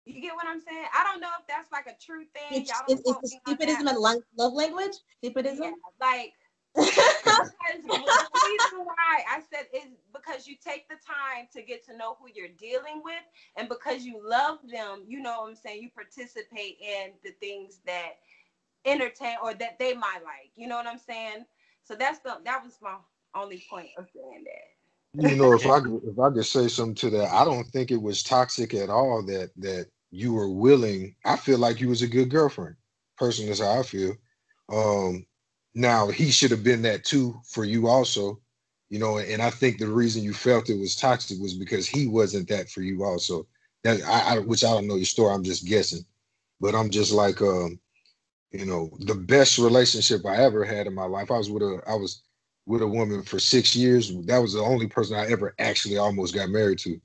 you 0.07 0.21
get 0.21 0.35
what 0.35 0.47
I'm 0.47 0.61
saying? 0.61 0.87
I 0.97 1.03
don't 1.05 1.21
know 1.21 1.31
if 1.41 1.47
that's 1.49 1.71
like 1.73 1.87
a 1.87 1.97
true 2.01 2.25
thing. 2.33 2.63
It's, 2.63 2.73
it's, 2.89 3.03
it's 3.05 3.37
stupidism 3.47 3.89
and 3.89 3.99
love, 3.99 4.23
love 4.39 4.53
language. 4.53 4.95
Stupidism. 5.23 5.59
Yeah, 5.59 5.73
like 6.01 6.33
because 6.77 7.51
the 7.65 7.89
reason 7.89 8.85
why 8.85 9.25
I 9.29 9.41
said 9.51 9.67
is 9.75 9.89
because 10.13 10.47
you 10.47 10.57
take 10.63 10.89
the 10.89 10.97
time 10.97 11.49
to 11.55 11.63
get 11.63 11.85
to 11.87 11.97
know 11.97 12.17
who 12.21 12.29
you're 12.35 12.55
dealing 12.57 13.03
with, 13.03 13.23
and 13.57 13.69
because 13.69 14.05
you 14.05 14.21
love 14.23 14.59
them, 14.71 15.05
you 15.09 15.21
know 15.21 15.41
what 15.41 15.49
I'm 15.51 15.57
saying. 15.57 15.83
You 15.83 15.91
participate 15.91 16.77
in 16.81 17.13
the 17.25 17.31
things 17.41 17.81
that 17.87 18.13
entertain 18.85 19.37
or 19.43 19.55
that 19.55 19.79
they 19.79 19.95
might 19.95 20.21
like. 20.23 20.53
You 20.55 20.69
know 20.69 20.77
what 20.77 20.87
I'm 20.87 20.99
saying? 20.99 21.47
So 21.83 21.97
that's 21.97 22.21
the 22.21 22.39
that 22.45 22.63
was 22.63 22.79
my 22.81 22.97
only 23.35 23.65
point 23.69 23.89
of 23.99 24.07
saying 24.15 24.45
that. 24.45 25.29
You 25.31 25.37
know, 25.37 25.55
if 25.55 25.67
I 25.67 25.81
could, 25.81 26.01
if 26.05 26.19
I 26.19 26.31
could 26.31 26.45
say 26.45 26.69
something 26.69 26.95
to 26.97 27.11
that, 27.17 27.33
I 27.33 27.45
don't 27.45 27.67
think 27.69 27.91
it 27.91 28.01
was 28.01 28.23
toxic 28.23 28.75
at 28.75 28.91
all 28.91 29.23
that 29.27 29.51
that 29.57 29.87
you 30.17 30.33
were 30.33 30.49
willing. 30.49 31.15
I 31.27 31.37
feel 31.37 31.59
like 31.59 31.81
you 31.81 31.89
was 31.89 32.01
a 32.01 32.09
good 32.09 32.31
girlfriend. 32.31 32.77
Personally, 33.19 33.51
that's 33.51 33.61
how 33.61 33.79
I 33.79 33.83
feel. 33.83 34.15
Um, 34.73 35.27
now 35.75 36.09
he 36.09 36.31
should 36.31 36.51
have 36.51 36.65
been 36.65 36.83
that 36.83 37.05
too 37.05 37.39
for 37.47 37.65
you 37.65 37.87
also, 37.87 38.41
you 38.89 38.99
know. 38.99 39.19
And 39.19 39.43
I 39.43 39.51
think 39.51 39.79
the 39.79 39.89
reason 39.89 40.23
you 40.23 40.33
felt 40.33 40.71
it 40.71 40.81
was 40.81 40.97
toxic 40.97 41.39
was 41.39 41.55
because 41.55 41.87
he 41.87 42.07
wasn't 42.07 42.49
that 42.49 42.71
for 42.71 42.81
you 42.81 43.05
also. 43.05 43.47
That 43.85 44.03
I, 44.05 44.37
I 44.37 44.39
which 44.39 44.65
I 44.65 44.71
don't 44.71 44.87
know 44.87 44.97
your 44.97 45.05
story. 45.05 45.35
I'm 45.35 45.45
just 45.45 45.67
guessing, 45.67 46.05
but 46.61 46.75
I'm 46.75 46.89
just 46.89 47.13
like, 47.13 47.43
um, 47.43 47.79
you 48.53 48.65
know, 48.65 48.91
the 49.01 49.15
best 49.15 49.59
relationship 49.59 50.25
I 50.25 50.39
ever 50.39 50.65
had 50.65 50.87
in 50.87 50.95
my 50.95 51.05
life. 51.05 51.31
I 51.31 51.37
was 51.37 51.51
with 51.51 51.63
a, 51.63 51.83
I 51.87 51.95
was 51.95 52.23
with 52.65 52.81
a 52.81 52.89
woman 52.89 53.23
for 53.23 53.39
six 53.39 53.77
years. 53.77 54.13
That 54.25 54.39
was 54.39 54.55
the 54.55 54.61
only 54.61 54.87
person 54.87 55.15
I 55.15 55.31
ever 55.31 55.55
actually 55.59 55.99
almost 55.99 56.35
got 56.35 56.49
married 56.49 56.79
to, 56.81 56.99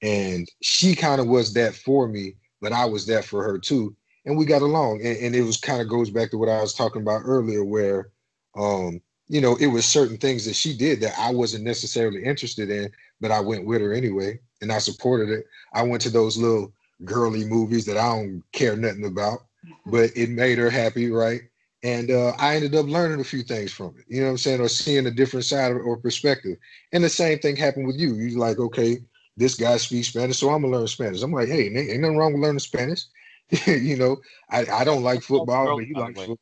and 0.00 0.48
she 0.62 0.94
kind 0.94 1.20
of 1.20 1.26
was 1.26 1.52
that 1.54 1.74
for 1.74 2.08
me 2.08 2.36
but 2.64 2.72
I 2.72 2.86
was 2.86 3.04
there 3.04 3.22
for 3.22 3.44
her 3.44 3.58
too, 3.58 3.94
and 4.24 4.38
we 4.38 4.46
got 4.46 4.62
along. 4.62 5.02
And, 5.04 5.18
and 5.18 5.36
it 5.36 5.42
was 5.42 5.58
kind 5.58 5.82
of 5.82 5.88
goes 5.90 6.08
back 6.08 6.30
to 6.30 6.38
what 6.38 6.48
I 6.48 6.62
was 6.62 6.72
talking 6.72 7.02
about 7.02 7.20
earlier, 7.26 7.62
where 7.62 8.08
um, 8.56 9.02
you 9.28 9.42
know, 9.42 9.56
it 9.56 9.66
was 9.66 9.84
certain 9.84 10.16
things 10.16 10.46
that 10.46 10.56
she 10.56 10.74
did 10.74 11.00
that 11.00 11.14
I 11.18 11.30
wasn't 11.30 11.64
necessarily 11.64 12.24
interested 12.24 12.70
in, 12.70 12.90
but 13.20 13.30
I 13.30 13.40
went 13.40 13.66
with 13.66 13.82
her 13.82 13.92
anyway, 13.92 14.40
and 14.62 14.72
I 14.72 14.78
supported 14.78 15.28
it. 15.28 15.46
I 15.74 15.82
went 15.82 16.00
to 16.02 16.10
those 16.10 16.38
little 16.38 16.72
girly 17.04 17.44
movies 17.44 17.84
that 17.84 17.98
I 17.98 18.16
don't 18.16 18.42
care 18.52 18.76
nothing 18.76 19.04
about, 19.04 19.40
mm-hmm. 19.66 19.90
but 19.90 20.10
it 20.16 20.30
made 20.30 20.56
her 20.56 20.70
happy, 20.70 21.10
right? 21.10 21.42
And 21.82 22.10
uh, 22.10 22.32
I 22.38 22.56
ended 22.56 22.74
up 22.74 22.86
learning 22.86 23.20
a 23.20 23.24
few 23.24 23.42
things 23.42 23.72
from 23.72 23.94
it. 23.98 24.06
You 24.08 24.20
know 24.20 24.28
what 24.28 24.32
I'm 24.32 24.38
saying? 24.38 24.60
Or 24.62 24.68
seeing 24.68 25.06
a 25.06 25.10
different 25.10 25.44
side 25.44 25.72
or 25.72 25.98
perspective. 25.98 26.56
And 26.92 27.04
the 27.04 27.10
same 27.10 27.40
thing 27.40 27.56
happened 27.56 27.86
with 27.86 27.96
you. 27.96 28.14
You 28.14 28.38
like, 28.38 28.58
okay, 28.58 29.00
this 29.36 29.54
guy 29.54 29.76
speaks 29.76 30.08
Spanish, 30.08 30.38
so 30.38 30.50
I'm 30.50 30.62
gonna 30.62 30.76
learn 30.76 30.86
Spanish. 30.86 31.22
I'm 31.22 31.32
like, 31.32 31.48
hey, 31.48 31.66
ain't, 31.66 32.00
nothing 32.00 32.16
wrong 32.16 32.32
with 32.32 32.42
learning 32.42 32.60
Spanish. 32.60 33.04
you 33.66 33.96
know, 33.96 34.16
I, 34.50 34.64
I 34.66 34.84
don't 34.84 35.02
like 35.02 35.22
football, 35.22 35.76
but 35.76 35.86
you 35.86 35.94
like 35.94 36.16
football. 36.16 36.38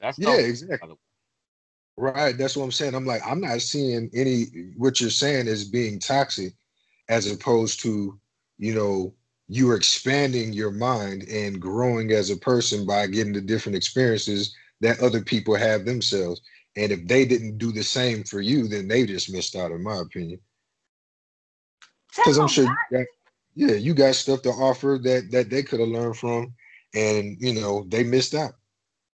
That's 0.00 0.18
yeah, 0.18 0.34
exactly. 0.34 0.96
Right. 1.96 2.36
That's 2.36 2.56
what 2.56 2.64
I'm 2.64 2.72
saying. 2.72 2.94
I'm 2.94 3.06
like, 3.06 3.22
I'm 3.24 3.40
not 3.40 3.60
seeing 3.62 4.10
any 4.14 4.46
what 4.76 5.00
you're 5.00 5.10
saying 5.10 5.46
as 5.46 5.64
being 5.64 6.00
toxic, 6.00 6.52
as 7.08 7.30
opposed 7.30 7.80
to, 7.82 8.18
you 8.58 8.74
know, 8.74 9.14
you 9.48 9.70
are 9.70 9.76
expanding 9.76 10.52
your 10.52 10.72
mind 10.72 11.22
and 11.30 11.60
growing 11.60 12.10
as 12.10 12.30
a 12.30 12.36
person 12.36 12.84
by 12.84 13.06
getting 13.06 13.32
the 13.32 13.40
different 13.40 13.76
experiences 13.76 14.54
that 14.80 15.00
other 15.00 15.20
people 15.20 15.54
have 15.54 15.84
themselves. 15.84 16.40
And 16.76 16.90
if 16.90 17.06
they 17.06 17.24
didn't 17.24 17.58
do 17.58 17.70
the 17.70 17.84
same 17.84 18.24
for 18.24 18.40
you, 18.40 18.66
then 18.66 18.88
they 18.88 19.06
just 19.06 19.32
missed 19.32 19.54
out, 19.54 19.70
in 19.70 19.82
my 19.82 19.98
opinion 19.98 20.40
because 22.16 22.38
I'm 22.38 22.48
sure 22.48 22.66
got, 22.92 23.06
yeah, 23.54 23.74
you 23.74 23.94
got 23.94 24.14
stuff 24.14 24.42
to 24.42 24.50
offer 24.50 24.98
that 25.02 25.30
that 25.30 25.50
they 25.50 25.62
could 25.62 25.80
have 25.80 25.88
learned 25.88 26.16
from, 26.16 26.54
and 26.94 27.36
you 27.40 27.54
know 27.54 27.84
they 27.88 28.04
missed 28.04 28.34
out. 28.34 28.52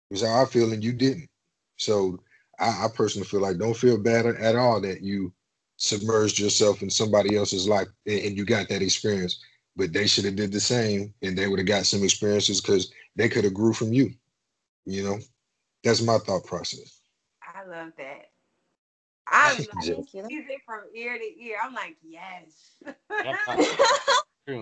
Is 0.10 0.22
how 0.22 0.42
I 0.42 0.46
feel, 0.46 0.72
and 0.72 0.84
you 0.84 0.94
didn't. 0.94 1.30
So 1.78 2.20
I, 2.60 2.86
I 2.86 2.88
personally 2.94 3.28
feel 3.28 3.42
like 3.42 3.58
don't 3.58 3.76
feel 3.76 3.98
bad 3.98 4.26
at 4.26 4.56
all 4.56 4.80
that 4.82 5.02
you 5.02 5.34
submerged 5.78 6.40
yourself 6.40 6.82
in 6.82 6.90
somebody 6.90 7.36
else's 7.36 7.68
life 7.68 7.88
and, 8.06 8.20
and 8.20 8.38
you 8.38 8.46
got 8.46 8.70
that 8.70 8.82
experience. 8.82 9.40
But 9.76 9.94
they 9.94 10.08
should 10.08 10.26
have 10.26 10.36
did 10.36 10.52
the 10.52 10.60
same, 10.60 11.14
and 11.22 11.38
they 11.38 11.48
would 11.48 11.60
have 11.60 11.68
got 11.68 11.86
some 11.86 12.04
experiences 12.04 12.62
because 12.62 12.92
they 13.16 13.30
could 13.30 13.44
have 13.44 13.54
grew 13.54 13.74
from 13.74 13.94
you. 13.94 14.12
You 14.86 15.04
know, 15.04 15.20
that's 15.84 16.02
my 16.02 16.18
thought 16.18 16.46
process. 16.46 17.02
I 17.44 17.66
love 17.66 17.92
that. 17.98 18.32
I'm 19.32 19.58
like, 19.58 19.68
music 20.28 20.62
from 20.66 20.82
ear 20.96 21.18
to 21.18 21.44
ear. 21.44 21.58
I'm 21.64 21.74
like, 21.74 21.98
yes. 22.04 22.76
that 23.10 24.58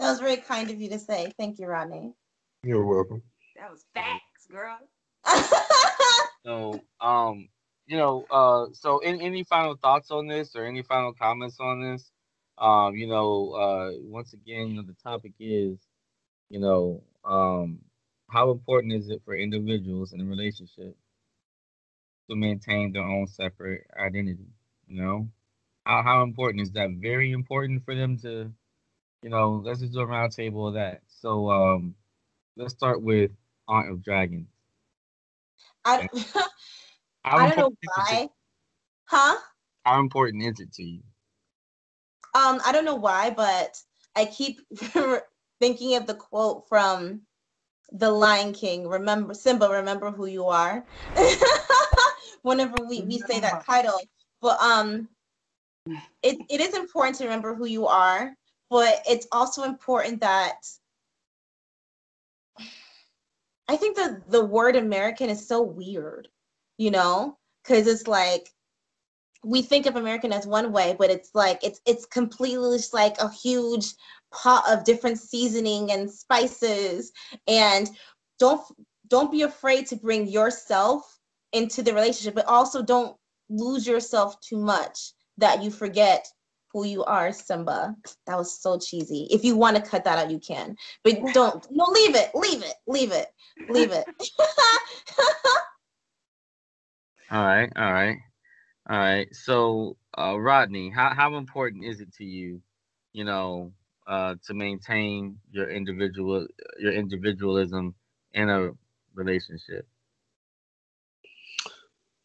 was 0.00 0.20
very 0.20 0.38
kind 0.38 0.70
of 0.70 0.80
you 0.80 0.88
to 0.90 0.98
say. 0.98 1.32
Thank 1.38 1.58
you, 1.58 1.66
Rodney. 1.66 2.14
You're 2.62 2.84
welcome. 2.84 3.22
That 3.56 3.70
was 3.70 3.84
facts, 3.94 4.46
girl. 4.50 4.78
so, 6.44 6.80
um, 7.00 7.48
you 7.86 7.96
know, 7.96 8.24
uh, 8.30 8.66
so 8.72 8.98
any, 8.98 9.22
any 9.22 9.44
final 9.44 9.76
thoughts 9.76 10.10
on 10.10 10.26
this 10.26 10.54
or 10.56 10.64
any 10.64 10.82
final 10.82 11.12
comments 11.12 11.56
on 11.60 11.82
this? 11.82 12.10
Um, 12.58 12.96
you 12.96 13.06
know, 13.06 13.52
uh, 13.52 13.90
once 14.00 14.32
again, 14.32 14.68
you 14.68 14.76
know, 14.76 14.82
the 14.82 14.96
topic 15.02 15.32
is, 15.38 15.78
you 16.48 16.58
know, 16.58 17.02
um, 17.24 17.80
how 18.30 18.50
important 18.50 18.92
is 18.92 19.10
it 19.10 19.22
for 19.24 19.36
individuals 19.36 20.12
in 20.12 20.20
a 20.20 20.24
relationship 20.24 20.96
to 22.28 22.36
maintain 22.36 22.92
their 22.92 23.02
own 23.02 23.26
separate 23.26 23.86
identity. 23.98 24.46
You 24.88 25.02
know, 25.02 25.28
how 25.84 26.02
how 26.02 26.22
important 26.22 26.62
is 26.62 26.72
that? 26.72 26.90
Very 27.00 27.32
important 27.32 27.84
for 27.84 27.94
them 27.94 28.18
to, 28.18 28.52
you 29.22 29.30
know, 29.30 29.62
let's 29.64 29.80
just 29.80 29.92
do 29.92 30.00
a 30.00 30.06
round 30.06 30.32
table 30.32 30.68
of 30.68 30.74
that. 30.74 31.02
So 31.06 31.50
um, 31.50 31.94
let's 32.56 32.74
start 32.74 33.02
with 33.02 33.30
Aunt 33.68 33.90
of 33.90 34.02
Dragons. 34.02 34.48
I, 35.84 36.08
I 37.24 37.48
don't 37.48 37.56
know 37.58 37.72
why. 37.84 38.28
Huh? 39.04 39.36
How 39.84 40.00
important 40.00 40.42
is 40.42 40.60
it 40.60 40.72
to 40.74 40.82
you? 40.82 41.02
Um, 42.34 42.60
I 42.66 42.72
don't 42.72 42.84
know 42.84 42.96
why, 42.96 43.30
but 43.30 43.78
I 44.14 44.26
keep 44.26 44.60
thinking 45.60 45.96
of 45.96 46.06
the 46.06 46.14
quote 46.14 46.68
from 46.68 47.22
The 47.92 48.10
Lion 48.10 48.52
King. 48.52 48.88
Remember, 48.88 49.34
Simba, 49.34 49.68
remember 49.68 50.10
who 50.10 50.26
you 50.26 50.46
are. 50.46 50.84
whenever 52.46 52.76
we, 52.88 53.02
we 53.02 53.18
say 53.18 53.40
that 53.40 53.66
title. 53.66 54.00
But 54.40 54.60
um 54.60 55.08
it, 56.22 56.38
it 56.48 56.60
is 56.60 56.74
important 56.74 57.16
to 57.16 57.24
remember 57.24 57.54
who 57.54 57.66
you 57.66 57.86
are, 57.86 58.34
but 58.70 59.02
it's 59.08 59.26
also 59.32 59.64
important 59.64 60.20
that 60.20 60.56
I 63.68 63.76
think 63.76 63.96
the 63.96 64.22
the 64.28 64.44
word 64.44 64.76
American 64.76 65.28
is 65.28 65.46
so 65.46 65.60
weird, 65.60 66.28
you 66.78 66.92
know, 66.92 67.36
because 67.62 67.88
it's 67.88 68.06
like 68.06 68.48
we 69.44 69.60
think 69.62 69.86
of 69.86 69.96
American 69.96 70.32
as 70.32 70.46
one 70.46 70.70
way, 70.70 70.94
but 70.96 71.10
it's 71.10 71.30
like 71.34 71.64
it's 71.64 71.80
it's 71.84 72.06
completely 72.06 72.76
just 72.76 72.94
like 72.94 73.16
a 73.18 73.28
huge 73.28 73.86
pot 74.32 74.64
of 74.68 74.84
different 74.84 75.18
seasoning 75.18 75.90
and 75.90 76.08
spices. 76.08 77.10
And 77.48 77.90
don't 78.38 78.62
don't 79.08 79.32
be 79.32 79.42
afraid 79.42 79.88
to 79.88 79.96
bring 79.96 80.28
yourself 80.28 81.15
into 81.56 81.82
the 81.82 81.94
relationship, 81.94 82.34
but 82.34 82.46
also 82.46 82.82
don't 82.82 83.16
lose 83.48 83.86
yourself 83.86 84.38
too 84.40 84.58
much 84.58 85.12
that 85.38 85.62
you 85.62 85.70
forget 85.70 86.26
who 86.72 86.84
you 86.84 87.02
are, 87.04 87.32
Simba. 87.32 87.96
That 88.26 88.36
was 88.36 88.60
so 88.60 88.78
cheesy. 88.78 89.26
If 89.30 89.44
you 89.44 89.56
want 89.56 89.76
to 89.76 89.82
cut 89.82 90.04
that 90.04 90.18
out, 90.18 90.30
you 90.30 90.38
can. 90.38 90.76
But 91.02 91.14
don't 91.32 91.66
no 91.70 91.86
leave 91.86 92.14
it. 92.14 92.30
Leave 92.34 92.62
it. 92.62 92.74
Leave 92.86 93.12
it. 93.12 93.28
Leave 93.70 93.92
it. 93.92 94.04
all 97.30 97.44
right, 97.44 97.70
all 97.76 97.92
right. 97.92 98.18
All 98.90 98.98
right. 98.98 99.34
So 99.34 99.96
uh 100.18 100.38
Rodney, 100.38 100.90
how, 100.90 101.14
how 101.14 101.36
important 101.36 101.84
is 101.84 102.00
it 102.00 102.12
to 102.14 102.24
you, 102.24 102.60
you 103.14 103.24
know, 103.24 103.72
uh 104.06 104.34
to 104.46 104.52
maintain 104.52 105.38
your 105.50 105.70
individual 105.70 106.46
your 106.78 106.92
individualism 106.92 107.94
in 108.34 108.50
a 108.50 108.70
relationship? 109.14 109.88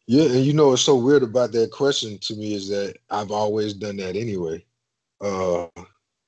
Yeah, 0.06 0.24
and 0.24 0.44
you 0.44 0.52
know 0.52 0.68
what's 0.68 0.82
so 0.82 0.96
weird 0.96 1.22
about 1.22 1.52
that 1.52 1.70
question 1.70 2.18
to 2.22 2.34
me 2.34 2.54
is 2.54 2.68
that 2.68 2.96
I've 3.10 3.30
always 3.30 3.74
done 3.74 3.96
that 3.98 4.16
anyway. 4.16 4.64
Uh 5.20 5.68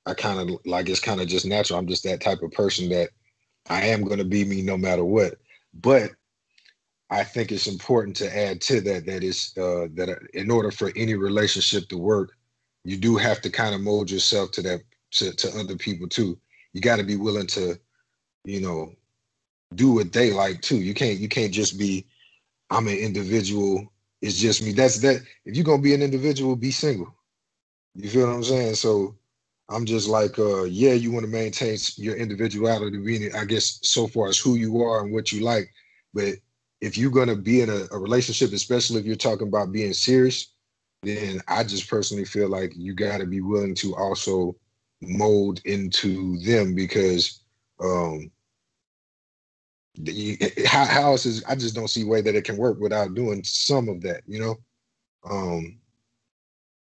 I 0.05 0.13
kind 0.13 0.39
of 0.39 0.59
like 0.65 0.89
it's 0.89 0.99
kind 0.99 1.21
of 1.21 1.27
just 1.27 1.45
natural. 1.45 1.79
I'm 1.79 1.87
just 1.87 2.03
that 2.03 2.21
type 2.21 2.41
of 2.43 2.51
person 2.51 2.89
that 2.89 3.09
I 3.69 3.81
am 3.87 4.03
going 4.03 4.19
to 4.19 4.25
be 4.25 4.45
me 4.45 4.61
no 4.61 4.77
matter 4.77 5.03
what. 5.03 5.35
But 5.73 6.11
I 7.09 7.23
think 7.23 7.51
it's 7.51 7.67
important 7.67 8.15
to 8.17 8.37
add 8.37 8.61
to 8.61 8.81
that 8.81 9.05
that 9.05 9.23
is 9.23 9.53
uh, 9.57 9.87
that 9.95 10.19
in 10.33 10.51
order 10.51 10.71
for 10.71 10.91
any 10.95 11.15
relationship 11.15 11.87
to 11.89 11.97
work, 11.97 12.31
you 12.83 12.97
do 12.97 13.17
have 13.17 13.41
to 13.41 13.49
kind 13.49 13.75
of 13.75 13.81
mold 13.81 14.11
yourself 14.11 14.51
to 14.51 14.61
that 14.63 14.81
to, 15.11 15.31
to 15.33 15.59
other 15.59 15.75
people 15.75 16.07
too. 16.07 16.37
You 16.73 16.81
got 16.81 16.97
to 16.97 17.03
be 17.03 17.15
willing 17.15 17.47
to, 17.47 17.79
you 18.45 18.61
know, 18.61 18.93
do 19.75 19.93
what 19.93 20.13
they 20.13 20.31
like 20.31 20.61
too. 20.61 20.77
You 20.77 20.93
can't 20.93 21.19
you 21.19 21.29
can't 21.29 21.53
just 21.53 21.79
be 21.79 22.07
I'm 22.69 22.87
an 22.87 22.97
individual. 22.97 23.91
It's 24.21 24.37
just 24.37 24.63
me. 24.63 24.71
That's 24.71 24.99
that. 24.99 25.21
If 25.45 25.55
you're 25.55 25.65
gonna 25.65 25.81
be 25.81 25.93
an 25.93 26.01
individual, 26.01 26.55
be 26.55 26.71
single. 26.71 27.13
You 27.95 28.09
feel 28.09 28.27
what 28.27 28.35
I'm 28.35 28.43
saying? 28.43 28.75
So 28.75 29.15
I'm 29.69 29.85
just 29.85 30.07
like, 30.07 30.37
uh, 30.37 30.63
yeah, 30.63 30.93
you 30.93 31.11
want 31.11 31.25
to 31.25 31.31
maintain 31.31 31.77
your 31.97 32.15
individuality, 32.15 32.97
being, 32.97 33.33
I 33.35 33.45
guess, 33.45 33.79
so 33.83 34.07
far 34.07 34.27
as 34.27 34.37
who 34.39 34.55
you 34.55 34.81
are 34.81 35.03
and 35.03 35.13
what 35.13 35.31
you 35.31 35.43
like. 35.43 35.69
But 36.13 36.35
if 36.81 36.97
you're 36.97 37.11
gonna 37.11 37.35
be 37.35 37.61
in 37.61 37.69
a, 37.69 37.85
a 37.91 37.99
relationship, 37.99 38.53
especially 38.53 38.99
if 38.99 39.05
you're 39.05 39.15
talking 39.15 39.47
about 39.47 39.71
being 39.71 39.93
serious, 39.93 40.53
then 41.03 41.39
I 41.47 41.63
just 41.63 41.89
personally 41.89 42.25
feel 42.25 42.49
like 42.49 42.73
you 42.75 42.93
got 42.93 43.19
to 43.19 43.25
be 43.27 43.41
willing 43.41 43.75
to 43.75 43.95
also 43.95 44.55
mold 45.01 45.61
into 45.65 46.37
them 46.39 46.73
because 46.73 47.41
um 47.79 48.31
the, 49.97 50.37
how, 50.65 50.85
how 50.85 51.11
else 51.11 51.25
is 51.25 51.43
I 51.45 51.55
just 51.55 51.75
don't 51.75 51.87
see 51.87 52.03
a 52.03 52.07
way 52.07 52.21
that 52.21 52.35
it 52.35 52.43
can 52.43 52.57
work 52.57 52.79
without 52.79 53.13
doing 53.13 53.43
some 53.43 53.89
of 53.89 54.01
that, 54.01 54.21
you 54.27 54.39
know. 54.39 54.57
Um 55.29 55.79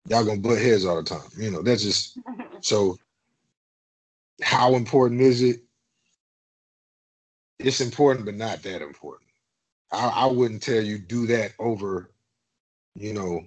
y'all 0.07 0.25
gonna 0.25 0.39
butt 0.39 0.59
heads 0.59 0.85
all 0.85 0.95
the 0.95 1.03
time. 1.03 1.29
You 1.37 1.51
know, 1.51 1.61
that's 1.61 1.83
just 1.83 2.17
so 2.61 2.97
how 4.41 4.75
important 4.75 5.21
is 5.21 5.41
it? 5.41 5.61
It's 7.59 7.81
important, 7.81 8.25
but 8.25 8.35
not 8.35 8.63
that 8.63 8.81
important. 8.81 9.29
I, 9.91 10.07
I 10.07 10.25
wouldn't 10.25 10.61
tell 10.61 10.81
you 10.81 10.97
do 10.97 11.27
that 11.27 11.53
over, 11.59 12.11
you 12.95 13.13
know, 13.13 13.45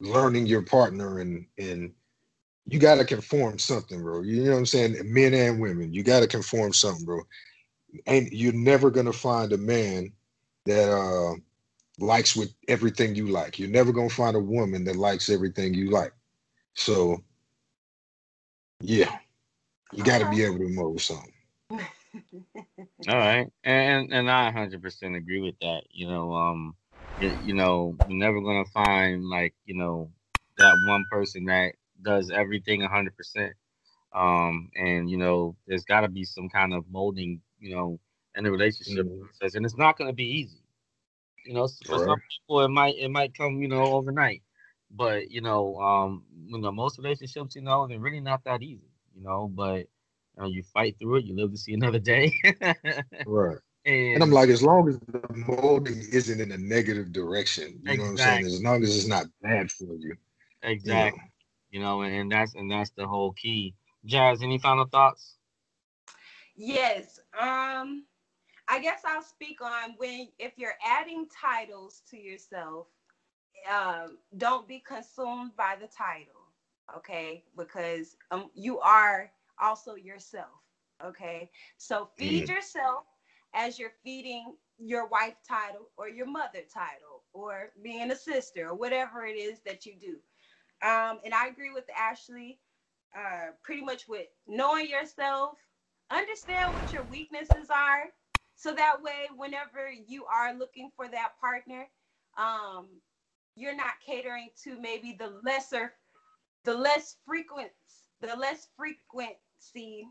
learning 0.00 0.46
your 0.46 0.62
partner 0.62 1.20
and 1.20 1.46
and 1.56 1.92
you 2.66 2.78
gotta 2.78 3.04
conform 3.04 3.58
something, 3.58 4.02
bro. 4.02 4.22
You 4.22 4.44
know 4.44 4.52
what 4.52 4.58
I'm 4.58 4.66
saying? 4.66 4.96
Men 5.04 5.34
and 5.34 5.60
women, 5.60 5.92
you 5.92 6.02
gotta 6.02 6.26
conform 6.26 6.72
something, 6.72 7.04
bro 7.04 7.22
and 8.06 8.28
you're 8.32 8.52
never 8.52 8.90
gonna 8.90 9.12
find 9.12 9.52
a 9.52 9.58
man 9.58 10.12
that 10.66 10.90
uh, 10.90 11.34
likes 11.98 12.36
with 12.36 12.54
everything 12.68 13.14
you 13.14 13.28
like. 13.28 13.58
You're 13.58 13.68
never 13.70 13.92
gonna 13.92 14.08
find 14.10 14.36
a 14.36 14.40
woman 14.40 14.84
that 14.84 14.96
likes 14.96 15.28
everything 15.30 15.74
you 15.74 15.90
like. 15.90 16.12
So, 16.74 17.22
yeah, 18.80 19.18
you 19.92 20.04
got 20.04 20.18
to 20.20 20.26
be 20.26 20.42
able 20.44 20.58
to 20.58 20.68
mold 20.68 21.00
something. 21.00 21.32
All 23.08 23.18
right, 23.18 23.50
and 23.64 24.12
and 24.12 24.30
I 24.30 24.50
100% 24.50 25.16
agree 25.16 25.40
with 25.40 25.58
that. 25.60 25.82
You 25.90 26.08
know, 26.08 26.32
um, 26.34 26.76
you, 27.16 27.36
you 27.40 27.54
know, 27.54 27.98
you're 28.06 28.18
never 28.18 28.40
gonna 28.40 28.64
find 28.66 29.24
like 29.28 29.54
you 29.64 29.74
know 29.76 30.10
that 30.58 30.74
one 30.86 31.04
person 31.10 31.44
that 31.46 31.74
does 32.02 32.30
everything 32.30 32.80
100%. 32.82 33.54
Um, 34.14 34.70
and 34.76 35.10
you 35.10 35.16
know, 35.18 35.56
there's 35.66 35.84
got 35.84 36.02
to 36.02 36.08
be 36.08 36.24
some 36.24 36.48
kind 36.48 36.72
of 36.72 36.84
molding 36.90 37.40
you 37.64 37.74
know, 37.74 37.98
in 38.36 38.44
the 38.44 38.50
relationship 38.50 39.06
mm-hmm. 39.06 39.24
process, 39.24 39.54
and 39.54 39.64
it's 39.64 39.76
not 39.76 39.96
going 39.96 40.08
to 40.08 40.14
be 40.14 40.24
easy. 40.24 40.62
You 41.46 41.54
know, 41.54 41.68
for 41.86 41.98
some 41.98 42.20
people 42.30 42.60
it 42.60 42.68
might 42.68 42.96
it 42.96 43.10
might 43.10 43.36
come 43.36 43.60
you 43.60 43.68
know 43.68 43.82
overnight, 43.82 44.42
but 44.90 45.30
you 45.30 45.40
know, 45.40 45.76
um, 45.78 46.24
you 46.46 46.58
know, 46.58 46.72
most 46.72 46.98
relationships, 46.98 47.56
you 47.56 47.62
know, 47.62 47.86
they're 47.86 47.98
really 47.98 48.20
not 48.20 48.44
that 48.44 48.62
easy. 48.62 48.90
You 49.16 49.24
know, 49.24 49.50
but 49.52 49.78
you, 49.78 49.86
know, 50.38 50.46
you 50.46 50.62
fight 50.62 50.96
through 50.98 51.16
it. 51.16 51.24
You 51.24 51.36
live 51.36 51.52
to 51.52 51.56
see 51.56 51.74
another 51.74 51.98
day. 51.98 52.32
right. 53.26 53.58
And, 53.86 54.14
and, 54.14 54.22
I'm 54.22 54.30
like, 54.30 54.48
as 54.48 54.62
long 54.62 54.88
as 54.88 54.98
the 55.00 55.22
molding 55.46 56.02
isn't 56.12 56.40
in 56.40 56.52
a 56.52 56.58
negative 56.58 57.12
direction, 57.12 57.80
you 57.82 57.92
exactly. 57.92 57.96
know 57.96 58.04
what 58.04 58.10
I'm 58.10 58.16
saying? 58.16 58.46
As 58.46 58.62
long 58.62 58.82
as 58.82 58.96
it's 58.96 59.06
not 59.06 59.26
bad 59.42 59.70
for 59.70 59.94
you. 59.94 60.14
Exactly. 60.62 61.20
You 61.70 61.80
know, 61.80 62.02
you 62.02 62.10
know 62.10 62.18
and 62.20 62.32
that's 62.32 62.54
and 62.54 62.70
that's 62.70 62.90
the 62.90 63.06
whole 63.06 63.32
key. 63.32 63.74
Jazz, 64.04 64.42
any 64.42 64.58
final 64.58 64.86
thoughts? 64.86 65.36
Yes. 66.56 67.18
Um, 67.38 68.04
I 68.68 68.80
guess 68.80 69.02
I'll 69.06 69.22
speak 69.22 69.60
on 69.60 69.94
when 69.98 70.28
if 70.38 70.52
you're 70.56 70.76
adding 70.86 71.26
titles 71.28 72.02
to 72.10 72.16
yourself, 72.18 72.86
um, 73.70 74.18
don't 74.36 74.66
be 74.68 74.82
consumed 74.86 75.52
by 75.56 75.76
the 75.80 75.86
title, 75.86 76.52
okay? 76.96 77.44
Because 77.56 78.16
um, 78.30 78.50
you 78.54 78.78
are 78.80 79.30
also 79.60 79.94
yourself, 79.94 80.62
okay? 81.04 81.50
So 81.78 82.08
feed 82.16 82.44
mm. 82.44 82.48
yourself 82.48 83.04
as 83.54 83.78
you're 83.78 83.92
feeding 84.02 84.54
your 84.78 85.06
wife 85.06 85.36
title 85.46 85.90
or 85.96 86.08
your 86.08 86.26
mother 86.26 86.60
title 86.72 87.22
or 87.32 87.70
being 87.82 88.10
a 88.10 88.16
sister 88.16 88.68
or 88.68 88.74
whatever 88.74 89.24
it 89.26 89.34
is 89.36 89.60
that 89.66 89.86
you 89.86 89.94
do. 90.00 90.16
Um, 90.86 91.20
and 91.24 91.32
I 91.32 91.48
agree 91.48 91.70
with 91.72 91.84
Ashley, 91.96 92.58
uh, 93.16 93.52
pretty 93.62 93.82
much 93.82 94.08
with 94.08 94.26
knowing 94.46 94.88
yourself 94.88 95.58
understand 96.10 96.72
what 96.74 96.92
your 96.92 97.04
weaknesses 97.04 97.70
are 97.70 98.06
so 98.56 98.74
that 98.74 99.02
way 99.02 99.28
whenever 99.36 99.90
you 99.90 100.24
are 100.26 100.54
looking 100.54 100.90
for 100.96 101.08
that 101.08 101.32
partner 101.40 101.88
um, 102.38 102.88
you're 103.56 103.76
not 103.76 103.94
catering 104.04 104.50
to 104.62 104.80
maybe 104.80 105.14
the 105.18 105.40
lesser 105.44 105.94
the 106.64 106.74
less 106.74 107.18
frequent 107.26 107.72
the 108.20 108.36
less 108.36 108.68
frequency 108.76 110.06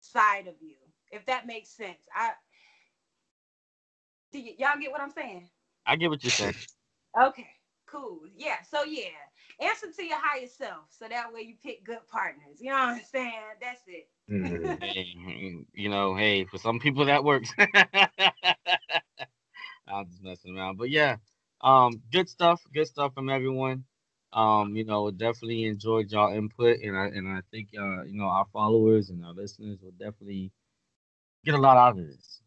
side 0.00 0.46
of 0.48 0.56
you 0.60 0.76
if 1.12 1.26
that 1.26 1.46
makes 1.46 1.70
sense. 1.70 1.98
I 2.14 2.32
do 4.32 4.40
y- 4.40 4.56
y'all 4.58 4.78
get 4.80 4.90
what 4.92 5.00
i'm 5.02 5.10
saying? 5.10 5.50
I 5.86 5.96
get 5.96 6.10
what 6.10 6.24
you're 6.24 6.30
saying. 6.32 6.54
Okay 7.20 7.48
cool 7.92 8.20
yeah 8.36 8.56
so 8.68 8.84
yeah 8.84 9.20
answer 9.60 9.88
to 9.94 10.04
your 10.04 10.18
higher 10.18 10.46
self 10.46 10.86
so 10.88 11.06
that 11.08 11.32
way 11.32 11.42
you 11.42 11.54
pick 11.62 11.84
good 11.84 12.06
partners 12.10 12.58
you 12.60 12.70
know 12.70 12.76
what 12.76 12.88
i'm 12.88 13.02
saying 13.02 13.32
that's 13.60 13.82
it 13.86 14.08
Mm-hmm. 14.30 14.74
hey, 14.80 15.64
you 15.74 15.88
know, 15.88 16.14
hey, 16.16 16.44
for 16.44 16.58
some 16.58 16.78
people 16.78 17.04
that 17.06 17.24
works. 17.24 17.52
I'm 19.86 20.06
just 20.08 20.22
messing 20.22 20.56
around, 20.56 20.78
but 20.78 20.90
yeah, 20.90 21.16
um, 21.60 22.00
good 22.10 22.28
stuff, 22.28 22.62
good 22.72 22.86
stuff 22.86 23.14
from 23.14 23.28
everyone. 23.28 23.84
Um, 24.32 24.74
you 24.74 24.84
know, 24.84 25.10
definitely 25.10 25.64
enjoyed 25.64 26.10
y'all 26.10 26.34
input, 26.34 26.78
and 26.82 26.96
I 26.96 27.06
and 27.06 27.28
I 27.28 27.40
think 27.50 27.68
uh, 27.78 28.04
you 28.04 28.18
know, 28.18 28.24
our 28.26 28.46
followers 28.52 29.10
and 29.10 29.24
our 29.24 29.34
listeners 29.34 29.78
will 29.82 29.92
definitely 29.92 30.50
get 31.44 31.54
a 31.54 31.58
lot 31.58 31.76
out 31.76 31.98
of 31.98 32.06
this. 32.06 32.40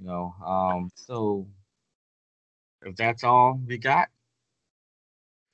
You 0.00 0.06
know, 0.06 0.34
um, 0.44 0.90
so 0.94 1.48
if 2.82 2.94
that's 2.96 3.24
all 3.24 3.60
we 3.66 3.78
got, 3.78 4.08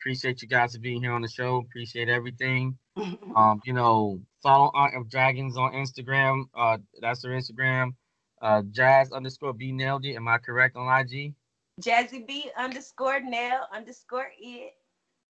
appreciate 0.00 0.40
you 0.40 0.48
guys 0.48 0.74
for 0.74 0.80
being 0.80 1.02
here 1.02 1.12
on 1.12 1.20
the 1.20 1.28
show. 1.28 1.58
Appreciate 1.58 2.08
everything. 2.08 2.76
um, 3.36 3.60
you 3.64 3.72
know, 3.72 4.20
follow 4.42 4.70
Aunt 4.74 4.96
of 4.96 5.10
Dragons 5.10 5.56
on 5.56 5.72
Instagram. 5.72 6.44
Uh, 6.54 6.78
that's 7.00 7.22
her 7.24 7.30
Instagram. 7.30 7.90
Uh, 8.40 8.62
Jazz 8.70 9.12
underscore 9.12 9.52
B 9.52 9.72
nailed 9.72 10.04
it. 10.06 10.14
Am 10.14 10.26
I 10.26 10.38
correct 10.38 10.76
on 10.76 11.00
IG? 11.00 11.34
Jazzy 11.80 12.26
B 12.26 12.50
underscore 12.58 13.20
nail 13.20 13.60
underscore 13.74 14.30
it. 14.38 14.72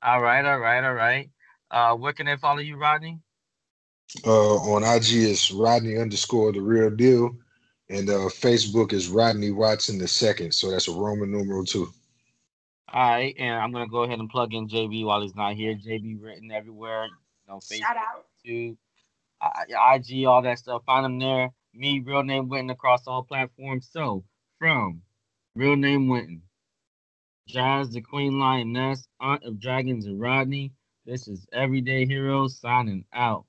All 0.03 0.23
right, 0.23 0.45
all 0.45 0.59
right, 0.59 0.85
all 0.85 0.95
right. 0.95 1.31
Uh, 1.71 1.95
where 1.97 2.13
can 2.13 2.27
they 2.27 2.37
follow 2.37 2.61
you, 2.61 2.77
Rodney? 2.77 3.19
Uh, 4.27 4.57
on 4.57 4.83
IG 4.83 5.13
is 5.15 5.51
Rodney 5.51 5.99
underscore 5.99 6.53
the 6.53 6.61
real 6.61 6.91
deal, 6.91 7.37
and 7.89 8.09
uh, 8.09 8.29
Facebook 8.29 8.93
is 8.93 9.09
Rodney 9.09 9.51
Watson 9.51 9.99
the 9.99 10.09
second. 10.09 10.53
So 10.53 10.71
that's 10.71 10.89
a 10.89 10.93
Roman 10.93 11.31
numeral 11.31 11.65
two. 11.65 11.93
All 12.93 13.09
right, 13.09 13.35
and 13.39 13.55
I'm 13.55 13.71
gonna 13.71 13.87
go 13.87 14.03
ahead 14.03 14.19
and 14.19 14.29
plug 14.29 14.53
in 14.53 14.69
JB 14.69 15.05
while 15.05 15.23
he's 15.23 15.37
not 15.37 15.55
here. 15.55 15.75
JB 15.75 16.21
written 16.21 16.51
everywhere, 16.51 17.05
you 17.05 17.11
know, 17.49 17.59
Facebook, 17.59 17.79
Shout 17.79 17.97
out. 17.97 18.27
YouTube, 18.45 18.77
uh, 19.41 19.95
IG, 19.95 20.25
all 20.27 20.43
that 20.43 20.59
stuff. 20.59 20.83
Find 20.87 21.07
him 21.07 21.19
there. 21.21 21.51
Me, 21.73 22.01
real 22.01 22.25
name 22.25 22.49
Wynton 22.49 22.71
across 22.71 23.07
all 23.07 23.23
platforms. 23.23 23.89
So 23.93 24.25
from 24.59 25.03
real 25.55 25.77
name 25.77 26.09
Wynton, 26.09 26.43
Jazz 27.47 27.91
the 27.91 28.01
Queen 28.01 28.41
Lioness, 28.41 29.07
Aunt 29.21 29.45
of 29.45 29.61
Dragons 29.61 30.07
and 30.07 30.21
Rodney. 30.21 30.73
This 31.07 31.29
is 31.29 31.47
Everyday 31.53 32.07
Heroz 32.07 32.59
signing 32.59 33.05
out. 33.13 33.45